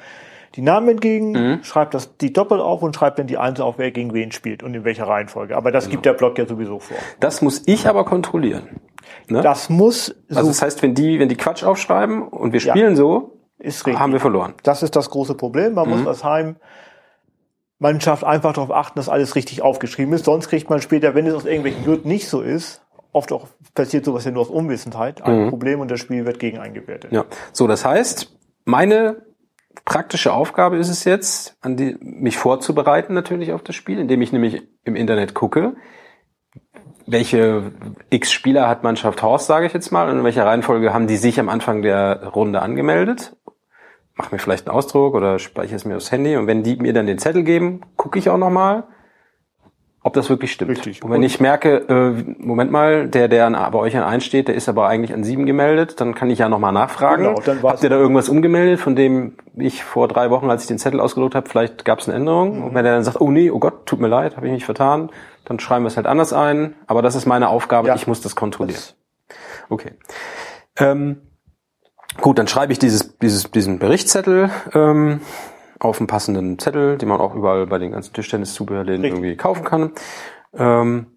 die 0.55 0.61
Namen 0.61 0.89
entgegen, 0.89 1.31
mhm. 1.31 1.63
schreibt 1.63 1.93
das 1.93 2.17
die 2.17 2.31
Doppel 2.31 2.61
auf 2.61 2.81
und 2.81 2.95
schreibt 2.95 3.19
dann 3.19 3.27
die 3.27 3.37
Einzel 3.37 3.63
auf, 3.63 3.77
wer 3.77 3.91
gegen 3.91 4.13
wen 4.13 4.31
spielt 4.31 4.63
und 4.63 4.73
in 4.73 4.85
welcher 4.85 5.07
Reihenfolge. 5.07 5.55
Aber 5.55 5.71
das 5.71 5.85
genau. 5.85 5.91
gibt 5.91 6.05
der 6.05 6.13
Block 6.13 6.37
ja 6.37 6.47
sowieso 6.47 6.79
vor. 6.79 6.97
Das 7.19 7.41
muss 7.41 7.63
ich 7.65 7.87
aber 7.87 8.05
kontrollieren. 8.05 8.81
Ne? 9.27 9.41
Das 9.41 9.69
muss. 9.69 10.15
So 10.29 10.37
also 10.37 10.49
das 10.49 10.61
heißt, 10.61 10.81
wenn 10.81 10.95
die, 10.95 11.19
wenn 11.19 11.29
die 11.29 11.35
Quatsch 11.35 11.63
aufschreiben 11.63 12.23
und 12.23 12.53
wir 12.53 12.59
spielen 12.59 12.91
ja. 12.91 12.95
so, 12.95 13.39
ist 13.59 13.85
richtig. 13.85 13.99
haben 13.99 14.13
wir 14.13 14.19
verloren. 14.19 14.53
Das 14.63 14.83
ist 14.83 14.95
das 14.95 15.09
große 15.09 15.35
Problem. 15.35 15.73
Man 15.73 15.89
mhm. 15.89 15.97
muss 15.97 16.07
als 16.07 16.23
Heim 16.23 16.55
Mannschaft 17.79 18.23
einfach 18.23 18.53
darauf 18.53 18.71
achten, 18.71 18.99
dass 18.99 19.09
alles 19.09 19.35
richtig 19.35 19.61
aufgeschrieben 19.61 20.13
ist. 20.13 20.25
Sonst 20.25 20.49
kriegt 20.49 20.69
man 20.69 20.81
später, 20.81 21.13
wenn 21.15 21.27
es 21.27 21.33
aus 21.33 21.45
irgendwelchen 21.45 21.83
Gründen 21.83 22.07
nicht 22.07 22.29
so 22.29 22.41
ist, 22.41 22.81
oft 23.11 23.31
auch 23.31 23.47
passiert 23.73 24.05
sowas 24.05 24.25
ja 24.25 24.31
nur 24.31 24.41
aus 24.41 24.49
Unwissenheit, 24.49 25.21
ein 25.21 25.45
mhm. 25.45 25.49
Problem 25.49 25.79
und 25.79 25.89
das 25.89 25.99
Spiel 25.99 26.25
wird 26.25 26.39
gegen 26.39 26.57
eingewertet. 26.57 27.11
Ja, 27.11 27.25
so 27.51 27.67
das 27.67 27.85
heißt, 27.85 28.33
meine 28.65 29.23
praktische 29.83 30.33
Aufgabe 30.33 30.77
ist 30.77 30.89
es 30.89 31.03
jetzt, 31.03 31.57
an 31.61 31.75
die, 31.75 31.97
mich 31.99 32.37
vorzubereiten 32.37 33.13
natürlich 33.13 33.53
auf 33.53 33.63
das 33.63 33.75
Spiel, 33.75 33.99
indem 33.99 34.21
ich 34.21 34.31
nämlich 34.31 34.63
im 34.83 34.95
Internet 34.95 35.33
gucke, 35.33 35.75
welche 37.07 37.71
X 38.09 38.31
Spieler 38.31 38.67
hat 38.67 38.83
Mannschaft 38.83 39.21
Horst, 39.21 39.47
sage 39.47 39.67
ich 39.67 39.73
jetzt 39.73 39.91
mal, 39.91 40.09
und 40.09 40.19
in 40.19 40.23
welcher 40.23 40.45
Reihenfolge 40.45 40.93
haben 40.93 41.07
die 41.07 41.17
sich 41.17 41.39
am 41.39 41.49
Anfang 41.49 41.81
der 41.81 42.27
Runde 42.27 42.61
angemeldet 42.61 43.35
mache 44.15 44.33
mir 44.33 44.39
vielleicht 44.39 44.67
einen 44.67 44.75
Ausdruck 44.75 45.13
oder 45.13 45.39
speichere 45.39 45.75
es 45.75 45.85
mir 45.85 45.97
aufs 45.97 46.11
Handy 46.11 46.37
und 46.37 46.47
wenn 46.47 46.63
die 46.63 46.77
mir 46.77 46.93
dann 46.93 47.07
den 47.07 47.17
Zettel 47.17 47.43
geben, 47.43 47.81
gucke 47.97 48.17
ich 48.17 48.29
auch 48.29 48.37
nochmal, 48.37 48.83
ob 50.05 50.13
das 50.13 50.29
wirklich 50.29 50.51
stimmt. 50.51 50.69
Richtig. 50.69 51.03
Und 51.03 51.09
wenn 51.09 51.23
ich 51.23 51.39
merke, 51.39 51.77
äh, 51.89 52.35
Moment 52.37 52.71
mal, 52.71 53.07
der, 53.07 53.27
der 53.27 53.47
an, 53.47 53.53
bei 53.71 53.79
euch 53.79 53.97
an 53.97 54.03
eins 54.03 54.23
steht, 54.23 54.47
der 54.47 54.53
ist 54.53 54.69
aber 54.69 54.87
eigentlich 54.87 55.15
an 55.15 55.23
sieben 55.23 55.47
gemeldet, 55.47 55.99
dann 55.99 56.13
kann 56.13 56.29
ich 56.29 56.37
ja 56.37 56.47
nochmal 56.47 56.71
nachfragen. 56.71 57.23
Genau, 57.23 57.41
dann 57.43 57.63
Habt 57.63 57.81
ihr 57.81 57.89
da 57.89 57.97
irgendwas 57.97 58.29
umgemeldet, 58.29 58.79
von 58.79 58.95
dem 58.95 59.35
ich 59.55 59.83
vor 59.83 60.07
drei 60.07 60.29
Wochen, 60.29 60.51
als 60.51 60.61
ich 60.61 60.67
den 60.67 60.77
Zettel 60.77 60.99
ausgedruckt 60.99 61.33
habe, 61.33 61.49
vielleicht 61.49 61.85
gab 61.85 61.99
es 61.99 62.07
eine 62.07 62.17
Änderung? 62.17 62.59
Mhm. 62.59 62.63
Und 62.65 62.75
wenn 62.75 62.85
er 62.85 62.93
dann 62.93 63.03
sagt, 63.03 63.19
oh 63.19 63.31
nee, 63.31 63.49
oh 63.49 63.57
Gott, 63.57 63.87
tut 63.87 63.99
mir 63.99 64.07
leid, 64.07 64.37
habe 64.37 64.45
ich 64.45 64.53
mich 64.53 64.65
vertan, 64.65 65.09
dann 65.43 65.59
schreiben 65.59 65.85
wir 65.85 65.87
es 65.87 65.97
halt 65.97 66.05
anders 66.05 66.33
ein. 66.33 66.75
Aber 66.85 67.01
das 67.01 67.15
ist 67.15 67.25
meine 67.25 67.49
Aufgabe, 67.49 67.87
ja. 67.87 67.95
ich 67.95 68.05
muss 68.05 68.21
das 68.21 68.35
kontrollieren. 68.35 68.79
Das 68.79 68.95
okay. 69.69 69.93
Ähm, 70.77 71.21
Gut, 72.21 72.39
dann 72.39 72.47
schreibe 72.47 72.71
ich 72.71 72.79
dieses, 72.79 73.17
dieses, 73.19 73.51
diesen 73.51 73.79
Berichtszettel 73.79 74.49
ähm, 74.73 75.21
auf 75.79 75.99
einen 75.99 76.07
passenden 76.07 76.59
Zettel, 76.59 76.97
den 76.97 77.09
man 77.09 77.19
auch 77.19 77.35
überall 77.35 77.67
bei 77.67 77.77
den 77.77 77.91
ganzen 77.91 78.13
Tischtenniszubehörläden 78.13 79.03
irgendwie 79.03 79.35
kaufen 79.35 79.63
kann. 79.63 79.91
Ähm, 80.57 81.07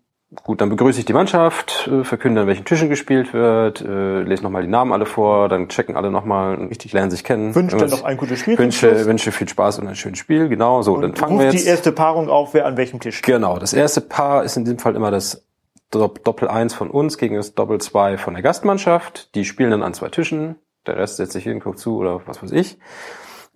gut, 0.44 0.60
dann 0.60 0.68
begrüße 0.68 0.98
ich 0.98 1.04
die 1.04 1.12
Mannschaft, 1.12 1.88
äh, 1.90 2.04
verkünde, 2.04 2.42
an 2.42 2.46
welchen 2.46 2.64
Tischen 2.64 2.88
gespielt 2.88 3.32
wird, 3.32 3.80
äh, 3.80 4.22
lese 4.22 4.42
nochmal 4.42 4.62
die 4.62 4.68
Namen 4.68 4.92
alle 4.92 5.06
vor, 5.06 5.48
dann 5.48 5.68
checken 5.68 5.96
alle 5.96 6.10
nochmal, 6.10 6.56
richtig 6.56 6.92
lernen 6.92 7.10
sich 7.10 7.24
kennen. 7.24 7.54
Wünsche 7.54 7.76
dann 7.76 7.90
noch 7.90 8.02
ein 8.02 8.16
gutes 8.16 8.40
Spiel. 8.40 8.58
Wünsche, 8.58 9.06
wünsche 9.06 9.32
viel 9.32 9.48
Spaß 9.48 9.78
und 9.78 9.86
ein 9.86 9.94
schönes 9.94 10.18
Spiel, 10.18 10.48
genau. 10.48 10.82
So, 10.82 10.94
und 10.94 11.02
dann 11.02 11.14
fangen 11.14 11.38
wir 11.38 11.46
jetzt. 11.46 11.64
die 11.64 11.68
erste 11.68 11.92
Paarung 11.92 12.28
auf, 12.28 12.54
wer 12.54 12.66
an 12.66 12.76
welchem 12.76 13.00
Tisch. 13.00 13.22
Genau, 13.22 13.58
das 13.58 13.72
erste 13.72 14.00
Paar 14.00 14.44
ist 14.44 14.56
in 14.56 14.64
diesem 14.64 14.78
Fall 14.78 14.96
immer 14.96 15.10
das 15.10 15.44
Doppel 15.90 16.48
1 16.48 16.74
von 16.74 16.90
uns 16.90 17.16
gegen 17.16 17.36
das 17.36 17.54
Doppel 17.54 17.80
2 17.80 18.18
von 18.18 18.34
der 18.34 18.42
Gastmannschaft. 18.42 19.34
Die 19.34 19.44
spielen 19.44 19.70
dann 19.70 19.82
an 19.82 19.94
zwei 19.94 20.08
Tischen 20.08 20.56
der 20.88 20.96
Rest 20.96 21.16
setzt 21.16 21.32
sich 21.32 21.44
hin, 21.44 21.60
guckt 21.60 21.78
zu 21.78 21.96
oder 21.96 22.20
was 22.26 22.42
weiß 22.42 22.52
ich. 22.52 22.78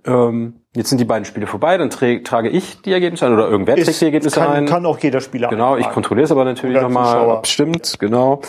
Ähm, 0.04 0.62
jetzt 0.74 0.88
sind 0.88 0.98
die 0.98 1.04
beiden 1.04 1.24
Spiele 1.24 1.46
vorbei, 1.46 1.78
dann 1.78 1.88
trage 1.88 2.48
ich 2.48 2.82
die 2.82 2.92
Ergebnisse 2.92 3.26
ein 3.26 3.34
oder 3.34 3.48
irgendwer 3.48 3.76
trägt 3.76 4.00
die 4.00 4.04
Ergebnisse 4.04 4.40
kann, 4.40 4.50
ein. 4.50 4.66
Kann 4.66 4.84
auch 4.84 4.98
jeder 4.98 5.20
Spieler 5.20 5.48
Genau, 5.48 5.76
ich 5.76 5.88
kontrolliere 5.90 6.24
es 6.24 6.32
aber 6.32 6.44
natürlich 6.44 6.80
nochmal. 6.80 7.40
Stimmt, 7.44 8.00
genau. 8.00 8.40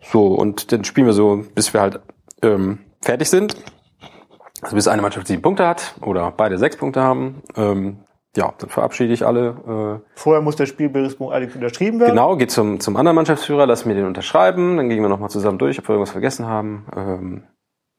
So, 0.00 0.28
und 0.28 0.72
dann 0.72 0.84
spielen 0.84 1.06
wir 1.06 1.12
so, 1.12 1.44
bis 1.54 1.74
wir 1.74 1.82
halt 1.82 2.00
ähm, 2.42 2.78
fertig 3.02 3.28
sind. 3.28 3.56
Also 4.62 4.76
bis 4.76 4.88
eine 4.88 5.02
Mannschaft 5.02 5.26
sieben 5.26 5.42
Punkte 5.42 5.66
hat 5.66 5.96
oder 6.00 6.32
beide 6.34 6.56
sechs 6.56 6.76
Punkte 6.76 7.02
haben. 7.02 7.42
Ähm, 7.56 7.98
ja, 8.36 8.54
dann 8.56 8.70
verabschiede 8.70 9.12
ich 9.12 9.26
alle. 9.26 10.00
Äh, 10.00 10.08
Vorher 10.14 10.40
muss 10.40 10.56
der 10.56 10.66
Spielberichtsbogen 10.66 11.34
eigentlich 11.34 11.54
unterschrieben 11.54 12.00
werden. 12.00 12.12
Genau, 12.12 12.36
geht 12.36 12.50
zum, 12.50 12.80
zum 12.80 12.96
anderen 12.96 13.16
Mannschaftsführer, 13.16 13.66
lassen 13.66 13.88
wir 13.88 13.96
den 13.96 14.06
unterschreiben, 14.06 14.78
dann 14.78 14.88
gehen 14.88 15.02
wir 15.02 15.10
nochmal 15.10 15.28
zusammen 15.28 15.58
durch, 15.58 15.78
ob 15.78 15.88
wir 15.88 15.94
irgendwas 15.94 16.12
vergessen 16.12 16.46
haben. 16.46 16.86
Ähm, 16.96 17.42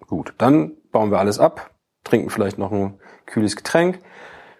Gut, 0.07 0.33
dann 0.37 0.73
bauen 0.91 1.11
wir 1.11 1.19
alles 1.19 1.39
ab, 1.39 1.71
trinken 2.03 2.29
vielleicht 2.29 2.57
noch 2.57 2.71
ein 2.71 2.99
kühles 3.25 3.55
Getränk, 3.55 3.99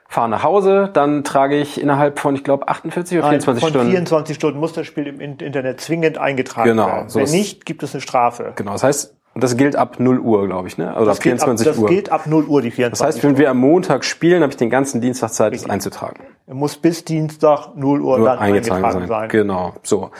fahre 0.07 0.29
nach 0.29 0.43
Hause, 0.43 0.89
dann 0.93 1.23
trage 1.23 1.57
ich 1.59 1.79
innerhalb 1.81 2.19
von, 2.19 2.35
ich 2.35 2.43
glaube, 2.43 2.67
48 2.67 3.17
oder 3.17 3.29
24 3.29 3.61
von 3.63 3.69
Stunden. 3.69 3.91
24 3.91 4.35
Stunden 4.35 4.59
muss 4.59 4.73
das 4.73 4.87
Spiel 4.87 5.07
im 5.07 5.19
Internet 5.19 5.81
zwingend 5.81 6.17
eingetragen 6.17 6.69
Genau, 6.69 6.87
werden. 6.87 7.09
so 7.09 7.19
Wenn 7.19 7.29
nicht, 7.31 7.65
gibt 7.65 7.83
es 7.83 7.93
eine 7.93 8.01
Strafe. 8.01 8.53
Genau, 8.55 8.71
das 8.73 8.83
heißt, 8.83 9.15
und 9.35 9.43
das 9.43 9.57
gilt 9.57 9.75
ab 9.75 9.99
0 9.99 10.19
Uhr, 10.19 10.45
glaube 10.47 10.67
ich, 10.67 10.77
ne? 10.77 10.95
Oder 10.95 11.05
Das 11.05 11.17
ab 11.17 11.23
gilt 11.23 11.41
ab, 11.41 11.47
24 11.47 11.67
das 11.67 11.77
Uhr. 11.79 11.89
gilt 11.89 12.11
ab 12.11 12.27
0 12.27 12.45
Uhr, 12.45 12.61
die 12.61 12.69
24 12.69 12.99
das 13.07 13.15
heißt, 13.15 13.23
wenn 13.23 13.37
wir 13.37 13.49
am 13.49 13.57
Montag 13.57 14.05
spielen, 14.05 14.43
habe 14.43 14.51
ich 14.51 14.57
den 14.57 14.69
ganzen 14.69 15.01
Dienstag 15.01 15.29
Zeit, 15.33 15.55
das 15.55 15.67
einzutragen. 15.67 16.23
Er 16.45 16.53
muss 16.53 16.77
bis 16.77 17.03
Dienstag 17.03 17.75
0 17.75 18.01
Uhr 18.01 18.17
Nur 18.19 18.27
dann 18.27 18.37
eingetragen, 18.39 19.07
sein. 19.07 19.29
Genau, 19.29 19.73
so. 19.81 20.11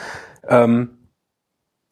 Ähm, 0.48 0.98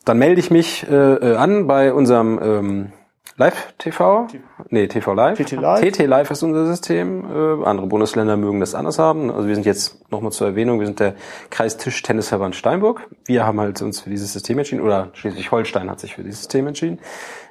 dann 0.05 0.19
melde 0.19 0.41
ich 0.41 0.51
mich 0.51 0.85
äh, 0.91 0.95
äh, 0.95 1.37
an 1.37 1.69
bei 1.69 1.93
unserem 1.95 2.41
ähm, 2.43 2.93
Live-TV. 3.37 4.29
Nee, 4.69 4.89
TV 4.89 5.15
Live. 5.15 5.39
TT 5.39 5.53
Live. 5.53 5.81
TT 5.81 6.07
Live 6.07 6.31
ist 6.31 6.43
unser 6.43 6.67
System. 6.67 7.25
Äh, 7.25 7.65
andere 7.65 7.87
Bundesländer 7.87 8.37
mögen 8.37 8.61
das 8.61 8.75
anders 8.75 8.99
haben. 8.99 9.31
Also 9.31 9.49
wir 9.49 9.55
sind 9.55 9.65
jetzt 9.65 10.11
nochmal 10.11 10.33
zur 10.33 10.49
Erwähnung, 10.49 10.81
wir 10.81 10.87
sind 10.87 11.01
der 11.01 11.15
Kreistisch-Tennisverband 11.51 12.55
Steinburg. 12.55 13.09
Wir 13.25 13.47
haben 13.47 13.59
halt 13.61 13.81
uns 13.81 14.01
für 14.01 14.11
dieses 14.11 14.33
System 14.33 14.59
entschieden, 14.59 14.83
oder 14.83 15.11
Schleswig-Holstein 15.15 15.91
hat 15.91 16.01
sich 16.01 16.15
für 16.15 16.23
dieses 16.23 16.41
System 16.41 16.67
entschieden. 16.67 16.99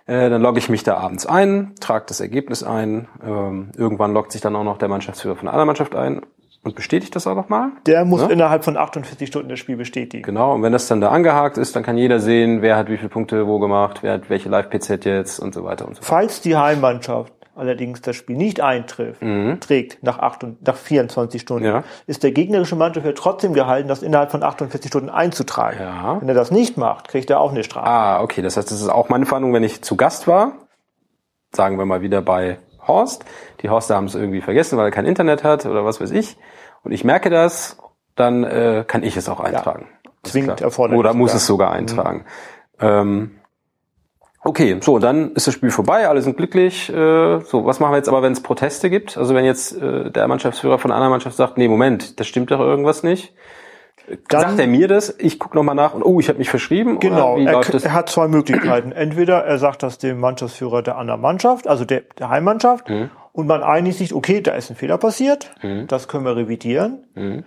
Äh, 0.06 0.30
dann 0.30 0.42
logge 0.42 0.60
ich 0.60 0.70
mich 0.70 0.84
da 0.84 0.98
abends 0.98 1.26
ein, 1.26 1.74
trage 1.80 2.06
das 2.08 2.20
Ergebnis 2.20 2.64
ein. 2.64 3.08
Ähm, 3.26 3.72
irgendwann 3.76 4.14
loggt 4.14 4.32
sich 4.32 4.42
dann 4.42 4.56
auch 4.56 4.64
noch 4.64 4.78
der 4.78 4.88
Mannschaftsführer 4.88 5.36
von 5.36 5.48
einer 5.48 5.66
Mannschaft 5.66 5.96
ein 5.96 6.22
und 6.64 6.76
bestätigt 6.76 7.16
das 7.16 7.26
auch 7.28 7.36
nochmal. 7.36 7.70
Der 7.88 8.06
muss 8.06 8.22
Ne? 8.22 8.34
innerhalb 8.34 8.64
von 8.64 8.78
48 8.78 9.28
Stunden 9.28 9.50
das 9.50 9.60
Spiel 9.60 9.78
bestätigen. 9.78 10.24
Genau, 10.24 10.54
und 10.54 10.62
wenn 10.64 10.72
das 10.74 10.88
dann 10.88 11.02
da 11.02 11.10
angehakt 11.10 11.58
ist, 11.58 11.76
dann 11.76 11.84
kann 11.84 11.98
jeder 11.98 12.20
sehen, 12.20 12.62
wer 12.62 12.78
hat 12.78 12.90
wie 12.90 12.98
viele 12.98 13.10
Punkte 13.10 13.48
wo 13.48 13.60
gemacht, 13.60 14.04
wer 14.04 14.14
hat 14.14 14.30
welche 14.30 14.50
Live-PZ 14.50 15.06
jetzt 15.06 15.40
und 15.40 15.54
so 15.54 15.64
weiter 15.64 15.88
und 15.88 15.96
so 15.96 16.02
fort. 16.04 16.08
Falls 16.22 16.42
die 16.42 16.56
Heimmannschaft 16.56 17.34
allerdings 17.54 18.02
das 18.02 18.16
Spiel 18.16 18.38
nicht 18.38 18.62
eintrifft, 18.62 19.22
trägt 19.60 20.02
nach, 20.04 20.20
8 20.20 20.44
und, 20.46 20.66
nach 20.66 20.76
24 20.78 21.42
Stunden, 21.42 21.66
Mhm. 21.68 21.70
Ja. 21.74 21.84
ist 22.08 22.24
der 22.24 22.32
gegnerische 22.32 22.76
Mannschaft 22.78 23.06
ja 23.06 23.12
trotzdem 23.12 23.54
gehalten, 23.54 23.88
das 23.90 24.02
innerhalb 24.04 24.32
von 24.32 24.42
48 24.42 24.88
Stunden 24.90 25.10
einzutragen. 25.10 25.78
Ja. 25.80 26.18
Wenn 26.22 26.30
er 26.30 26.34
das 26.34 26.50
nicht 26.50 26.78
macht, 26.78 27.10
kriegt 27.10 27.30
er 27.30 27.40
auch 27.42 27.52
eine 27.52 27.64
Strafe. 27.64 27.88
Ah, 27.88 28.22
okay, 28.22 28.42
das 28.42 28.56
heißt, 28.56 28.72
das 28.72 28.82
ist 28.82 28.88
auch 28.88 29.10
meine 29.10 29.26
Verhandlung, 29.26 29.54
wenn 29.54 29.64
ich 29.64 29.82
zu 29.82 29.98
Gast 29.98 30.28
war, 30.28 30.54
sagen 31.54 31.78
wir 31.78 31.86
mal 31.86 32.02
wieder 32.02 32.22
bei 32.22 32.58
Horst. 32.88 33.26
Die 33.62 33.70
Horster 33.70 33.96
haben 33.96 34.06
es 34.06 34.16
irgendwie 34.16 34.42
vergessen, 34.42 34.78
weil 34.78 34.86
er 34.86 34.92
kein 34.92 35.06
Internet 35.06 35.44
hat 35.44 35.66
oder 35.66 35.86
was 35.86 36.02
weiß 36.02 36.12
ich. 36.12 36.38
Und 36.84 36.92
ich 36.92 37.04
merke 37.04 37.30
das, 37.30 37.78
dann 38.16 38.44
äh, 38.44 38.84
kann 38.88 39.04
ich 39.04 39.18
es 39.18 39.30
auch 39.30 39.40
eintragen. 39.40 39.88
Ist 40.24 40.32
Zwingend 40.32 40.62
erforderlich 40.62 41.00
Oder 41.00 41.14
muss 41.14 41.32
sogar. 41.32 41.38
es 41.38 41.48
sogar 41.48 41.72
eintragen. 41.72 42.26
Ähm, 42.80 43.40
okay, 44.44 44.78
so, 44.82 45.00
dann 45.00 45.34
ist 45.34 45.48
das 45.48 45.54
Spiel 45.54 45.72
vorbei, 45.72 46.08
alle 46.08 46.22
sind 46.22 46.38
glücklich. 46.38 46.90
Äh, 46.90 47.40
so, 47.42 47.66
was 47.66 47.80
machen 47.80 47.94
wir 47.94 47.98
jetzt 47.98 48.10
aber, 48.10 48.22
wenn 48.22 48.34
es 48.34 48.44
Proteste 48.44 48.90
gibt? 48.90 49.18
Also 49.18 49.34
wenn 49.34 49.46
jetzt 49.46 49.76
äh, 49.78 50.12
der 50.12 50.28
Mannschaftsführer 50.28 50.78
von 50.80 50.92
einer 50.92 51.10
Mannschaft 51.10 51.36
sagt, 51.36 51.58
nee, 51.58 51.68
Moment, 51.68 52.20
das 52.20 52.28
stimmt 52.28 52.52
doch 52.52 52.60
irgendwas 52.60 53.04
nicht. 53.04 53.34
Dann- 54.30 54.42
sagt 54.42 54.60
er 54.60 54.68
mir 54.68 54.88
das, 54.88 55.16
ich 55.20 55.40
gucke 55.40 55.56
nochmal 55.56 55.76
nach 55.76 55.94
und 55.94 56.04
oh, 56.04 56.20
ich 56.20 56.28
habe 56.30 56.40
mich 56.40 56.50
verschrieben. 56.50 57.00
Genau, 57.00 57.38
er, 57.38 57.62
er 57.62 57.94
hat 57.94 58.10
zwei 58.10 58.28
Möglichkeiten. 58.28 58.92
Entweder 58.92 59.44
er 59.44 59.58
sagt 59.58 59.84
das 59.84 59.98
dem 59.98 60.20
Mannschaftsführer 60.20 60.82
der 60.82 60.98
anderen 60.98 61.22
Mannschaft, 61.22 61.68
also 61.68 61.86
der, 61.86 62.02
der 62.20 62.30
Heimmannschaft, 62.30 62.90
Mhm. 62.90 63.10
und 63.34 63.48
man 63.48 63.64
einigt 63.64 63.98
sich, 63.98 64.14
okay, 64.14 64.42
da 64.42 64.52
ist 64.54 64.70
ein 64.70 64.76
Fehler 64.76 64.98
passiert, 64.98 65.52
das 65.88 66.08
können 66.08 66.26
wir 66.26 66.36
revidieren. 66.36 67.06
Mhm. 67.16 67.44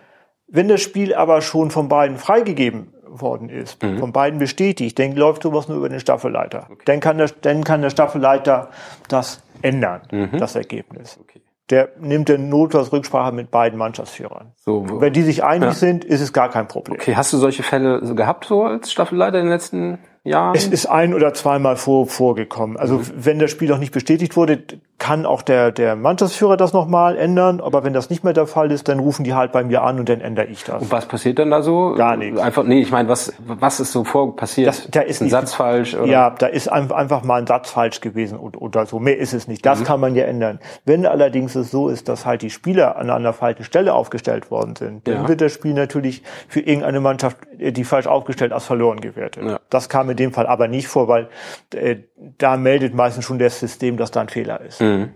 Wenn 0.46 0.68
das 0.68 0.80
Spiel 0.82 1.14
aber 1.14 1.40
schon 1.40 1.70
von 1.70 1.88
beiden 1.88 2.16
freigegeben 2.18 2.92
worden 3.06 3.48
ist, 3.48 3.82
Mhm. 3.82 3.98
von 3.98 4.12
beiden 4.12 4.38
bestätigt, 4.38 4.98
dann 4.98 5.12
läuft 5.12 5.42
sowas 5.42 5.68
nur 5.68 5.78
über 5.78 5.88
den 5.88 6.00
Staffelleiter. 6.00 6.68
Dann, 6.84 7.00
kann 7.00 7.18
der, 7.18 7.30
dann 7.42 7.62
kann 7.64 7.80
der 7.82 7.90
Staffelleiter 7.90 8.70
das 9.08 9.42
ändern, 9.62 10.02
das 10.38 10.56
Ergebnis. 10.56 11.16
Mhm. 11.16 11.22
Okay. 11.24 11.40
Der 11.70 11.88
nimmt 11.98 12.28
dann 12.28 12.50
notfalls 12.50 12.92
Rücksprache 12.92 13.32
mit 13.32 13.50
beiden 13.50 13.78
Mannschaftsführern. 13.78 14.52
So, 14.56 14.86
Wenn 15.00 15.14
die 15.14 15.22
sich 15.22 15.44
einig 15.44 15.68
Ja. 15.70 15.74
sind, 15.74 16.04
ist 16.04 16.20
es 16.20 16.32
gar 16.34 16.50
kein 16.50 16.68
Problem. 16.68 16.98
Okay, 17.00 17.16
hast 17.16 17.32
du 17.32 17.38
solche 17.38 17.62
Fälle 17.62 18.00
gehabt 18.14 18.44
so 18.44 18.64
als 18.64 18.92
Staffelleiter 18.92 19.38
in 19.38 19.46
den 19.46 19.52
letzten 19.52 19.98
Jahren? 20.24 20.54
Es 20.56 20.66
ist 20.66 20.86
ein 20.86 21.14
oder 21.14 21.34
zweimal 21.34 21.76
vor, 21.76 22.06
vorgekommen. 22.06 22.76
Also 22.76 22.96
Mhm. 22.96 23.04
wenn 23.16 23.38
das 23.38 23.50
Spiel 23.50 23.68
noch 23.68 23.78
nicht 23.78 23.92
bestätigt 23.92 24.36
wurde, 24.36 24.58
kann 24.98 25.26
auch 25.26 25.42
der, 25.42 25.70
der 25.70 25.96
Mannschaftsführer 25.96 26.56
das 26.56 26.72
nochmal 26.72 27.16
ändern. 27.18 27.60
Aber 27.60 27.84
wenn 27.84 27.92
das 27.92 28.08
nicht 28.08 28.24
mehr 28.24 28.32
der 28.32 28.46
Fall 28.46 28.70
ist, 28.72 28.88
dann 28.88 29.00
rufen 29.00 29.24
die 29.24 29.34
halt 29.34 29.52
bei 29.52 29.62
mir 29.62 29.82
an 29.82 29.98
und 29.98 30.08
dann 30.08 30.20
ändere 30.22 30.46
ich 30.46 30.64
das. 30.64 30.80
Und 30.82 30.90
was 30.90 31.04
passiert 31.06 31.38
dann 31.38 31.50
da 31.50 31.60
so? 31.62 31.92
Gar 31.94 32.16
nichts. 32.16 32.40
Einfach, 32.40 32.62
nee, 32.64 32.80
ich 32.80 32.90
meine, 32.90 33.08
was, 33.08 33.34
was 33.46 33.80
ist 33.80 33.92
so 33.92 34.04
vor 34.04 34.34
passiert? 34.34 34.68
Das- 34.68 34.88
da 34.90 35.00
ist 35.00 35.20
ein 35.20 35.24
nicht- 35.24 35.32
Satz 35.32 35.52
falsch 35.52 35.94
oder? 35.94 36.06
Ja, 36.06 36.30
da 36.30 36.46
ist 36.46 36.68
ein- 36.72 36.90
einfach 36.90 37.22
mal 37.22 37.40
ein 37.40 37.46
Satz 37.46 37.70
falsch 37.70 38.00
gewesen 38.00 38.38
oder, 38.38 38.86
so. 38.86 38.98
Mehr 38.98 39.18
ist 39.18 39.34
es 39.34 39.46
nicht. 39.46 39.62
Mhm. 39.62 39.68
Das 39.68 39.84
kann 39.84 40.00
man 40.00 40.14
ja 40.14 40.24
ändern. 40.24 40.58
Wenn 40.86 41.04
allerdings 41.04 41.54
es 41.54 41.70
so 41.70 41.88
ist, 41.90 42.08
dass 42.08 42.24
halt 42.24 42.40
die 42.40 42.50
Spieler 42.50 42.96
an 42.96 43.10
einer 43.10 43.32
falschen 43.34 43.64
Stelle 43.64 43.92
aufgestellt 43.94 44.50
worden 44.50 44.74
sind, 44.76 45.06
dann 45.06 45.14
Ja. 45.24 45.28
wird 45.28 45.40
das 45.42 45.52
Spiel 45.52 45.74
natürlich 45.74 46.22
für 46.48 46.60
irgendeine 46.60 47.00
Mannschaft, 47.00 47.36
äh, 47.58 47.72
die 47.72 47.84
falsch 47.84 48.06
aufgestellt, 48.06 48.52
als 48.54 48.64
verloren 48.64 49.00
gewertet. 49.00 49.42
Ja. 49.44 49.58
Das 49.68 49.88
kam 49.90 50.08
in 50.14 50.16
dem 50.16 50.32
Fall 50.32 50.46
aber 50.46 50.68
nicht 50.68 50.88
vor, 50.88 51.08
weil 51.08 51.28
äh, 51.74 51.96
da 52.38 52.56
meldet 52.56 52.94
meistens 52.94 53.24
schon 53.24 53.38
das 53.38 53.58
System, 53.60 53.96
dass 53.96 54.10
da 54.10 54.20
ein 54.20 54.28
Fehler 54.28 54.60
ist. 54.60 54.80
Mhm. 54.80 55.10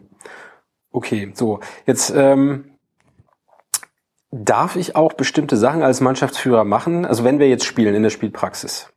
Okay, 0.90 1.30
so. 1.34 1.60
Jetzt 1.86 2.10
ähm, 2.10 2.72
darf 4.30 4.76
ich 4.76 4.96
auch 4.96 5.12
bestimmte 5.12 5.56
Sachen 5.56 5.82
als 5.82 6.00
Mannschaftsführer 6.00 6.64
machen? 6.64 7.04
Also 7.04 7.24
wenn 7.24 7.38
wir 7.38 7.48
jetzt 7.48 7.64
spielen 7.64 7.94
in 7.94 8.02
der 8.02 8.10
Spielpraxis. 8.10 8.92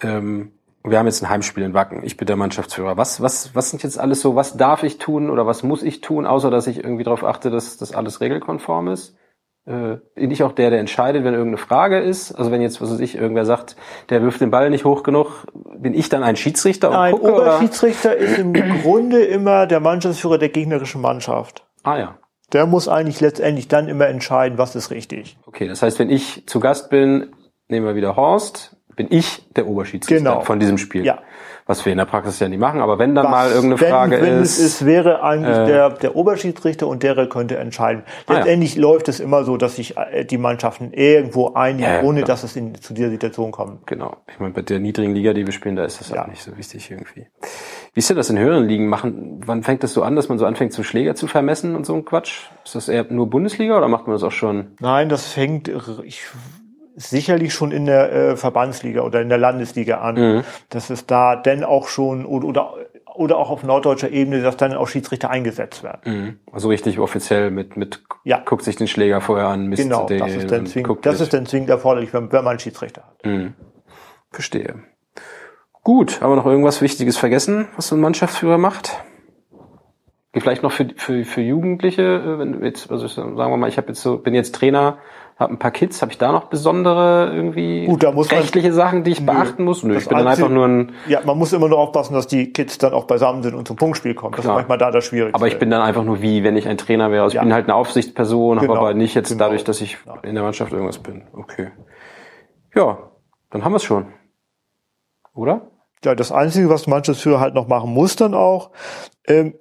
Ähm, 0.00 0.52
wir 0.82 0.98
haben 0.98 1.06
jetzt 1.06 1.22
ein 1.22 1.30
Heimspiel 1.30 1.62
in 1.62 1.72
Wacken. 1.72 2.04
Ich 2.04 2.16
bin 2.16 2.26
der 2.26 2.36
Mannschaftsführer. 2.36 2.96
Was, 2.96 3.22
was, 3.22 3.54
was 3.54 3.70
sind 3.70 3.82
jetzt 3.82 3.98
alles 3.98 4.20
so? 4.20 4.36
Was 4.36 4.56
darf 4.56 4.82
ich 4.82 4.98
tun 4.98 5.30
oder 5.30 5.46
was 5.46 5.62
muss 5.62 5.82
ich 5.82 6.02
tun, 6.02 6.26
außer 6.26 6.50
dass 6.50 6.66
ich 6.66 6.76
irgendwie 6.76 7.04
darauf 7.04 7.24
achte, 7.24 7.50
dass 7.50 7.78
das 7.78 7.94
alles 7.94 8.20
regelkonform 8.20 8.88
ist? 8.88 9.16
Äh, 9.66 9.96
bin 10.14 10.30
ich 10.30 10.42
auch 10.42 10.52
der, 10.52 10.68
der 10.70 10.78
entscheidet, 10.78 11.24
wenn 11.24 11.32
irgendeine 11.32 11.56
Frage 11.56 11.98
ist? 11.98 12.32
Also 12.34 12.50
wenn 12.50 12.60
jetzt, 12.60 12.82
was 12.82 12.90
weiß 12.92 13.00
ich, 13.00 13.16
irgendwer 13.16 13.46
sagt, 13.46 13.76
der 14.10 14.22
wirft 14.22 14.40
den 14.42 14.50
Ball 14.50 14.68
nicht 14.68 14.84
hoch 14.84 15.02
genug, 15.02 15.46
bin 15.78 15.94
ich 15.94 16.10
dann 16.10 16.22
ein 16.22 16.36
Schiedsrichter 16.36 16.90
und 16.90 16.96
Ein 16.96 17.12
gucke? 17.12 17.32
Oder? 17.32 17.42
Oberschiedsrichter 17.56 18.14
ist 18.14 18.38
im 18.38 18.52
Grunde 18.82 19.24
immer 19.24 19.66
der 19.66 19.80
Mannschaftsführer 19.80 20.36
der 20.38 20.50
gegnerischen 20.50 21.00
Mannschaft. 21.00 21.64
Ah 21.82 21.96
ja. 21.98 22.18
Der 22.52 22.66
muss 22.66 22.88
eigentlich 22.88 23.20
letztendlich 23.20 23.66
dann 23.68 23.88
immer 23.88 24.06
entscheiden, 24.06 24.58
was 24.58 24.76
ist 24.76 24.90
richtig. 24.90 25.38
Okay, 25.46 25.66
das 25.66 25.82
heißt, 25.82 25.98
wenn 25.98 26.10
ich 26.10 26.46
zu 26.46 26.60
Gast 26.60 26.90
bin, 26.90 27.32
nehmen 27.68 27.86
wir 27.86 27.94
wieder 27.94 28.16
Horst, 28.16 28.76
bin 28.96 29.06
ich 29.10 29.48
der 29.56 29.66
Oberschiedsrichter 29.66 30.30
Genau. 30.30 30.40
von 30.42 30.60
diesem 30.60 30.78
Spiel. 30.78 31.04
Ja. 31.04 31.20
Was 31.66 31.84
wir 31.86 31.92
in 31.92 31.98
der 31.98 32.04
Praxis 32.04 32.40
ja 32.40 32.48
nie 32.48 32.58
machen, 32.58 32.80
aber 32.82 32.98
wenn 32.98 33.14
dann 33.14 33.24
Was, 33.24 33.30
mal 33.30 33.50
irgendeine 33.50 33.80
wenn, 33.80 33.90
Frage 33.90 34.20
wenn 34.20 34.42
ist, 34.42 34.58
es 34.58 34.64
ist, 34.64 34.86
wäre 34.86 35.22
eigentlich 35.22 35.56
äh, 35.56 35.64
der, 35.66 35.90
der 35.90 36.14
Oberschiedsrichter 36.14 36.86
und 36.86 37.02
der 37.02 37.26
könnte 37.28 37.56
entscheiden. 37.56 38.02
Ah, 38.26 38.32
ja. 38.32 38.38
Letztendlich 38.40 38.76
läuft 38.76 39.08
es 39.08 39.18
immer 39.18 39.44
so, 39.44 39.56
dass 39.56 39.76
sich 39.76 39.96
äh, 39.96 40.24
die 40.26 40.36
Mannschaften 40.36 40.92
irgendwo 40.92 41.54
einigen, 41.54 41.88
Ja, 41.88 42.02
ohne 42.02 42.18
klar. 42.20 42.26
dass 42.28 42.44
es 42.44 42.54
in, 42.56 42.74
zu 42.74 42.92
dieser 42.92 43.08
Situation 43.08 43.50
kommt. 43.50 43.86
genau. 43.86 44.16
Ich 44.30 44.38
meine, 44.40 44.52
bei 44.52 44.60
der 44.62 44.78
niedrigen 44.78 45.14
Liga, 45.14 45.32
die 45.32 45.46
wir 45.46 45.52
spielen, 45.54 45.76
da 45.76 45.84
ist 45.84 46.00
das 46.00 46.10
Ja. 46.10 46.18
halt 46.18 46.28
nicht 46.28 46.42
so 46.42 46.54
wichtig 46.58 46.90
irgendwie. 46.90 47.28
Wie 47.94 47.98
ist 48.00 48.10
denn 48.10 48.16
das 48.16 48.28
in 48.28 48.38
höheren 48.38 48.68
Ligen? 48.68 48.88
Machen, 48.88 49.40
wann 49.46 49.62
fängt 49.62 49.82
das 49.84 49.94
so 49.94 50.02
an, 50.02 50.16
dass 50.16 50.28
man 50.28 50.38
so 50.38 50.44
anfängt, 50.44 50.72
so 50.74 50.82
Schläger 50.82 51.14
zu 51.14 51.26
vermessen 51.28 51.76
und 51.76 51.86
so 51.86 51.94
ein 51.94 52.04
Quatsch? 52.04 52.48
Ist 52.64 52.74
das 52.74 52.88
eher 52.90 53.06
nur 53.08 53.30
Bundesliga 53.30 53.78
oder 53.78 53.88
macht 53.88 54.06
man 54.06 54.14
das 54.16 54.22
auch 54.22 54.32
schon? 54.32 54.72
Nein, 54.80 55.08
das 55.08 55.28
fängt 55.28 55.68
ich, 56.04 56.22
sicherlich 56.96 57.52
schon 57.52 57.72
in 57.72 57.86
der 57.86 58.12
äh, 58.12 58.36
Verbandsliga 58.36 59.02
oder 59.02 59.20
in 59.20 59.28
der 59.28 59.38
Landesliga 59.38 59.98
an. 59.98 60.14
Mhm. 60.14 60.44
Dass 60.70 60.90
es 60.90 61.06
da 61.06 61.36
denn 61.36 61.64
auch 61.64 61.88
schon 61.88 62.24
oder, 62.24 62.46
oder, 62.46 62.74
oder 63.14 63.38
auch 63.38 63.50
auf 63.50 63.62
norddeutscher 63.62 64.10
Ebene, 64.10 64.42
dass 64.42 64.56
dann 64.56 64.74
auch 64.74 64.88
Schiedsrichter 64.88 65.30
eingesetzt 65.30 65.82
werden. 65.82 66.40
Also 66.52 66.68
richtig 66.68 66.98
offiziell 66.98 67.50
mit, 67.50 67.76
mit 67.76 68.02
Ja. 68.24 68.38
guckt 68.44 68.64
sich 68.64 68.76
den 68.76 68.88
Schläger 68.88 69.20
vorher 69.20 69.48
an, 69.48 69.66
misst 69.66 69.82
Genau, 69.82 70.06
den 70.06 70.18
das 70.18 70.34
ist 70.34 70.50
dann 70.50 70.66
zwingend, 70.66 71.06
das 71.06 71.20
ist 71.20 71.32
dann 71.32 71.46
zwingend 71.46 71.70
erforderlich, 71.70 72.12
wenn, 72.12 72.32
wenn 72.32 72.44
man 72.44 72.52
einen 72.52 72.58
Schiedsrichter 72.60 73.02
hat. 73.02 73.24
Mhm. 73.24 73.54
Verstehe. 74.30 74.82
Gut, 75.82 76.22
aber 76.22 76.34
noch 76.34 76.46
irgendwas 76.46 76.80
Wichtiges 76.80 77.16
vergessen, 77.16 77.68
was 77.76 77.88
so 77.88 77.96
ein 77.96 78.00
Mannschaftsführer 78.00 78.58
macht? 78.58 79.02
Vielleicht 80.32 80.64
noch 80.64 80.72
für, 80.72 80.88
für, 80.96 81.24
für 81.24 81.42
Jugendliche, 81.42 82.02
äh, 82.02 82.38
wenn 82.38 82.52
du 82.52 82.64
jetzt, 82.64 82.90
also 82.90 83.06
sagen 83.06 83.36
wir 83.36 83.56
mal, 83.56 83.68
ich 83.68 83.76
habe 83.76 83.88
jetzt 83.88 84.02
so, 84.02 84.18
bin 84.18 84.34
jetzt 84.34 84.54
Trainer, 84.54 84.98
habe 85.36 85.52
ein 85.52 85.58
paar 85.58 85.72
Kids, 85.72 86.00
habe 86.00 86.12
ich 86.12 86.18
da 86.18 86.30
noch 86.30 86.44
besondere 86.44 87.32
irgendwie 87.34 87.86
Gut, 87.86 88.02
da 88.04 88.12
muss 88.12 88.30
man- 88.30 88.40
rechtliche 88.40 88.72
Sachen, 88.72 89.02
die 89.02 89.10
ich 89.12 89.26
beachten 89.26 89.64
muss? 89.64 89.82
Nö, 89.82 89.96
ich 89.96 90.08
bin 90.08 90.16
dann 90.18 90.28
einfach 90.28 90.48
nur 90.48 90.66
ein, 90.66 90.92
Ja, 91.08 91.20
man 91.24 91.36
muss 91.36 91.52
immer 91.52 91.68
nur 91.68 91.78
aufpassen, 91.78 92.14
dass 92.14 92.26
die 92.28 92.52
Kids 92.52 92.78
dann 92.78 92.92
auch 92.92 93.04
beisammen 93.06 93.42
sind 93.42 93.54
und 93.54 93.66
zum 93.66 93.76
Punktspiel 93.76 94.14
kommen. 94.14 94.32
Das 94.36 94.42
Klar. 94.42 94.54
ist 94.54 94.58
manchmal 94.60 94.78
da 94.78 94.90
das 94.92 95.04
Schwierigste. 95.06 95.34
aber 95.34 95.48
ich 95.48 95.58
bin 95.58 95.70
dann 95.70 95.82
einfach 95.82 96.04
nur 96.04 96.22
wie, 96.22 96.44
wenn 96.44 96.56
ich 96.56 96.68
ein 96.68 96.78
Trainer 96.78 97.10
wäre. 97.10 97.24
Also 97.24 97.34
Ja. 97.36 97.42
ich 97.42 97.46
bin 97.46 97.52
halt 97.54 97.64
eine 97.66 97.74
Aufsichtsperson, 97.74 98.58
Genau, 98.60 98.76
aber 98.76 98.94
nicht 98.94 99.14
jetzt 99.14 99.30
genau. 99.30 99.44
dadurch, 99.44 99.64
dass 99.64 99.80
ich 99.80 99.98
in 100.22 100.34
der 100.34 100.44
Mannschaft 100.44 100.72
irgendwas 100.72 100.98
bin. 100.98 101.24
Okay. 101.32 101.72
Ja, 102.76 102.98
dann 103.50 103.64
haben 103.64 103.72
wir 103.72 103.76
es 103.76 103.84
schon. 103.84 104.06
Oder? 105.34 105.62
Ja, 106.04 106.14
das 106.14 106.30
Einzige, 106.32 106.68
was 106.68 106.82
der 106.84 106.90
Mannschaftsführer 106.94 107.40
halt 107.40 107.54
noch 107.54 107.66
machen 107.66 107.92
muss 107.92 108.14
dann 108.14 108.34
auch, 108.34 108.70
ähm, 109.26 109.54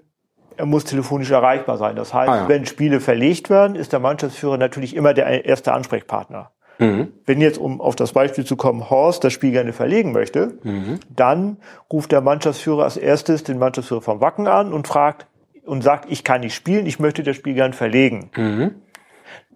er 0.58 0.66
muss 0.66 0.86
telefonisch 0.86 1.32
erreichbar 1.32 1.78
sein. 1.78 1.96
Das 1.96 2.14
heißt, 2.14 2.30
Ah, 2.30 2.36
ja. 2.44 2.50
wenn 2.50 2.66
Spiele 2.66 3.00
verlegt 3.00 3.50
werden, 3.50 3.76
ist 3.76 3.92
der 3.94 4.00
Mannschaftsführer 4.00 4.58
natürlich 4.58 4.96
immer 4.96 5.14
der 5.14 5.46
erste 5.46 5.74
Ansprechpartner. 5.74 6.52
Mhm. 6.80 7.14
Wenn 7.26 7.40
jetzt, 7.40 7.58
um 7.60 7.80
auf 7.82 7.96
das 7.96 8.14
Beispiel 8.14 8.46
zu 8.46 8.56
kommen, 8.56 8.90
Horst 8.90 9.24
das 9.24 9.32
Spiel 9.34 9.52
gerne 9.52 9.74
verlegen 9.74 10.12
möchte, 10.12 10.58
Mhm. 10.64 11.00
dann 11.16 11.58
ruft 11.92 12.12
der 12.12 12.22
Mannschaftsführer 12.22 12.84
als 12.84 12.98
erstes 12.98 13.44
den 13.44 13.60
Mannschaftsführer 13.60 14.02
vom 14.02 14.22
Wacken 14.22 14.48
an 14.48 14.74
und 14.74 14.88
fragt, 14.88 15.28
und 15.66 15.82
sagt, 15.82 16.12
ich 16.12 16.24
kann 16.26 16.42
nicht 16.42 16.56
spielen, 16.56 16.86
ich 16.86 17.00
möchte 17.00 17.24
das 17.24 17.36
Spiel 17.38 17.54
gern 17.54 17.72
verlegen. 17.74 18.32
Mhm. 18.36 18.76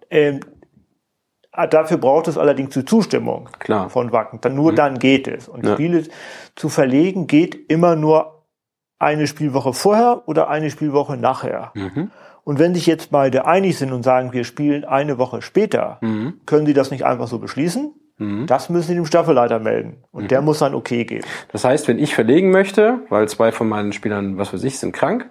Ähm, 0.09 0.39
ah, 1.51 1.67
dafür 1.67 1.97
braucht 1.97 2.27
es 2.29 2.37
allerdings 2.37 2.73
die 2.75 2.85
Zustimmung 2.85 3.49
Klar. 3.59 3.89
von 3.89 4.11
Wacken. 4.13 4.39
Dann 4.41 4.55
nur 4.55 4.71
mhm. 4.71 4.75
dann 4.77 4.99
geht 4.99 5.27
es. 5.27 5.49
Und 5.49 5.65
ja. 5.65 5.73
Spiele 5.73 6.03
zu 6.55 6.69
verlegen 6.69 7.27
geht 7.27 7.69
immer 7.69 7.95
nur 7.97 8.36
eine 8.99 9.27
Spielwoche 9.27 9.73
vorher 9.73 10.23
oder 10.27 10.49
eine 10.49 10.69
Spielwoche 10.69 11.17
nachher. 11.17 11.71
Mhm. 11.75 12.11
Und 12.43 12.59
wenn 12.59 12.73
sich 12.73 12.85
jetzt 12.85 13.11
beide 13.11 13.45
einig 13.45 13.77
sind 13.77 13.91
und 13.91 14.03
sagen, 14.03 14.31
wir 14.31 14.43
spielen 14.43 14.85
eine 14.85 15.17
Woche 15.17 15.41
später, 15.41 15.97
mhm. 16.01 16.39
können 16.45 16.65
sie 16.65 16.73
das 16.73 16.91
nicht 16.91 17.05
einfach 17.05 17.27
so 17.27 17.39
beschließen? 17.39 17.93
Mhm. 18.17 18.47
Das 18.47 18.69
müssen 18.69 18.87
sie 18.87 18.95
dem 18.95 19.05
Staffelleiter 19.05 19.59
melden. 19.59 20.03
Und 20.11 20.23
mhm. 20.23 20.27
der 20.29 20.41
muss 20.41 20.59
dann 20.59 20.73
okay 20.73 21.03
geben. 21.05 21.25
Das 21.51 21.63
heißt, 21.63 21.87
wenn 21.87 21.99
ich 21.99 22.15
verlegen 22.15 22.51
möchte, 22.51 23.01
weil 23.09 23.27
zwei 23.27 23.51
von 23.51 23.67
meinen 23.67 23.93
Spielern, 23.93 24.37
was 24.37 24.49
für 24.49 24.57
sich, 24.57 24.79
sind 24.79 24.93
krank, 24.93 25.29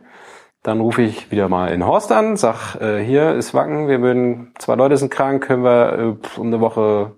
dann 0.63 0.81
rufe 0.81 1.03
ich 1.03 1.31
wieder 1.31 1.49
mal 1.49 1.69
in 1.69 1.87
Horst 1.87 2.11
an, 2.13 2.37
sag, 2.37 2.75
äh, 2.81 3.03
hier 3.03 3.35
ist 3.35 3.55
Wacken, 3.55 3.89
wir 3.89 4.03
würden, 4.03 4.53
zwei 4.59 4.75
Leute 4.75 4.97
sind 4.97 5.11
krank, 5.11 5.45
können 5.45 5.63
wir 5.63 5.93
äh, 5.99 6.39
um 6.39 6.49
eine 6.49 6.61
Woche 6.61 7.13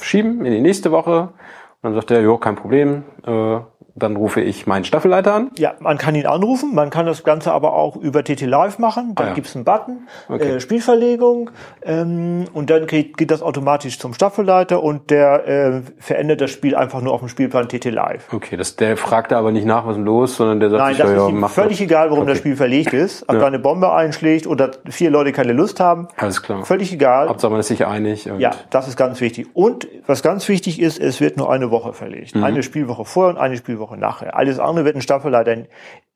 schieben 0.00 0.44
in 0.44 0.52
die 0.52 0.60
nächste 0.60 0.90
Woche. 0.90 1.20
Und 1.20 1.82
dann 1.82 1.94
sagt 1.94 2.10
er, 2.10 2.20
jo, 2.20 2.36
kein 2.38 2.56
Problem, 2.56 3.04
äh, 3.24 3.60
dann 3.98 4.16
rufe 4.16 4.40
ich 4.40 4.66
meinen 4.66 4.84
Staffelleiter 4.84 5.34
an. 5.34 5.50
Ja, 5.58 5.74
man 5.80 5.98
kann 5.98 6.14
ihn 6.14 6.26
anrufen, 6.26 6.74
man 6.74 6.90
kann 6.90 7.06
das 7.06 7.24
Ganze 7.24 7.52
aber 7.52 7.74
auch 7.74 7.96
über 7.96 8.24
TT 8.24 8.42
Live 8.42 8.78
machen. 8.78 9.14
Dann 9.14 9.26
ah, 9.26 9.28
ja. 9.30 9.34
gibt's 9.34 9.54
einen 9.54 9.64
Button, 9.64 10.08
okay. 10.28 10.56
äh, 10.56 10.60
Spielverlegung 10.60 11.50
ähm, 11.82 12.46
und 12.52 12.70
dann 12.70 12.86
geht, 12.86 13.16
geht 13.16 13.30
das 13.30 13.42
automatisch 13.42 13.98
zum 13.98 14.14
Staffelleiter 14.14 14.82
und 14.82 15.10
der 15.10 15.46
äh, 15.46 15.82
verändert 15.98 16.40
das 16.40 16.50
Spiel 16.50 16.74
einfach 16.74 17.00
nur 17.00 17.12
auf 17.12 17.20
dem 17.20 17.28
Spielplan 17.28 17.68
TT 17.68 17.86
Live. 17.86 18.32
Okay, 18.32 18.56
das, 18.56 18.76
der 18.76 18.96
fragt 18.96 19.32
aber 19.32 19.52
nicht 19.52 19.66
nach, 19.66 19.86
was 19.86 19.96
ist 19.96 20.04
los, 20.04 20.36
sondern 20.36 20.60
der 20.60 20.70
sagt, 20.70 20.82
Nein, 20.82 20.96
das 20.98 21.10
ist 21.10 21.28
ihm 21.28 21.48
völlig 21.48 21.78
das. 21.78 21.80
egal, 21.80 22.10
warum 22.10 22.22
okay. 22.22 22.30
das 22.30 22.38
Spiel 22.38 22.56
verlegt 22.56 22.92
ist. 22.92 23.22
Ob 23.28 23.34
ja. 23.34 23.40
da 23.40 23.46
eine 23.46 23.58
Bombe 23.58 23.92
einschlägt 23.92 24.46
oder 24.46 24.70
vier 24.88 25.10
Leute 25.10 25.32
keine 25.32 25.52
Lust 25.52 25.80
haben. 25.80 26.08
Alles 26.16 26.42
klar. 26.42 26.64
Völlig 26.64 26.92
egal. 26.92 27.28
Hauptsache 27.28 27.50
man 27.50 27.60
ist 27.60 27.68
sich 27.68 27.86
einig. 27.86 28.28
ja, 28.38 28.52
das 28.70 28.88
ist 28.88 28.96
ganz 28.96 29.20
wichtig. 29.20 29.48
Und 29.54 29.88
was 30.06 30.22
ganz 30.22 30.48
wichtig 30.48 30.80
ist, 30.80 30.98
es 30.98 31.20
wird 31.20 31.36
nur 31.36 31.50
eine 31.50 31.70
Woche 31.70 31.92
verlegt. 31.92 32.34
Mhm. 32.34 32.44
Eine 32.44 32.62
Spielwoche 32.62 33.04
vorher 33.04 33.34
und 33.34 33.40
eine 33.40 33.56
Spielwoche 33.56 33.87
Woche 33.88 33.96
nachher. 33.96 34.36
Alles 34.36 34.58
andere 34.58 34.84
wird 34.84 34.96
ein 34.96 35.02
Staffelleiter 35.02 35.64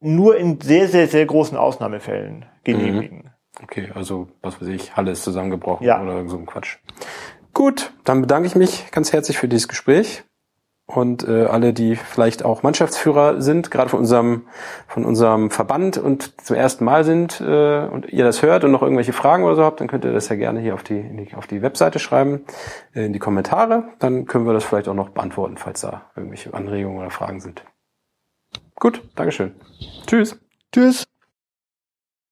nur 0.01 0.37
in 0.37 0.61
sehr, 0.61 0.89
sehr, 0.89 1.09
sehr 1.09 1.25
großen 1.27 1.57
Ausnahmefällen 1.57 2.45
genehmigen. 2.65 3.19
Mhm. 3.19 3.31
Okay, 3.63 3.91
also 3.95 4.29
was 4.41 4.61
weiß 4.61 4.69
ich, 4.69 4.97
Halle 4.97 5.13
ist 5.13 5.25
zusammengebrochen 5.25 5.87
ja. 5.87 6.03
oder 6.03 6.29
so 6.29 6.39
ein 6.39 6.47
Quatsch. 6.47 6.79
Gut, 7.55 7.93
dann 8.05 8.23
bedanke 8.23 8.47
ich 8.47 8.55
mich 8.55 8.91
ganz 8.91 9.13
herzlich 9.13 9.39
für 9.39 9.49
dieses 9.49 9.69
Gespräch 9.69 10.25
und 10.95 11.27
äh, 11.27 11.45
alle, 11.45 11.73
die 11.73 11.97
vielleicht 11.97 12.45
auch 12.45 12.63
Mannschaftsführer 12.63 13.41
sind, 13.41 13.71
gerade 13.71 13.89
von 13.89 14.01
unserem 14.01 14.47
von 14.87 15.05
unserem 15.05 15.51
Verband 15.51 15.99
und 15.99 16.41
zum 16.43 16.57
ersten 16.57 16.85
Mal 16.85 17.05
sind 17.05 17.41
äh, 17.41 17.87
und 17.87 18.13
ihr 18.13 18.25
das 18.25 18.43
hört 18.43 18.65
und 18.65 18.73
noch 18.73 18.83
irgendwelche 18.83 19.13
Fragen 19.13 19.45
oder 19.45 19.57
so 19.57 19.65
habt, 19.65 19.81
dann 19.81 19.89
könnt 19.89 20.05
ihr 20.05 20.13
das 20.13 20.29
ja 20.29 20.37
gerne 20.37 20.61
hier 20.61 20.75
auf 20.75 20.83
die, 20.83 21.03
die 21.03 21.35
auf 21.35 21.47
die 21.47 21.63
Webseite 21.63 21.99
schreiben, 21.99 22.45
äh, 22.95 23.07
in 23.07 23.13
die 23.13 23.19
Kommentare. 23.19 23.85
Dann 23.99 24.27
können 24.27 24.47
wir 24.47 24.53
das 24.53 24.65
vielleicht 24.65 24.89
auch 24.89 24.95
noch 24.95 25.11
beantworten, 25.11 25.57
falls 25.57 25.81
da 25.81 26.11
irgendwelche 26.17 26.53
Anregungen 26.55 26.99
oder 26.99 27.11
Fragen 27.11 27.41
sind. 27.41 27.65
Gut, 28.77 29.03
Dankeschön. 29.15 29.55
Tschüss. 30.07 30.39
Tschüss. 30.73 31.12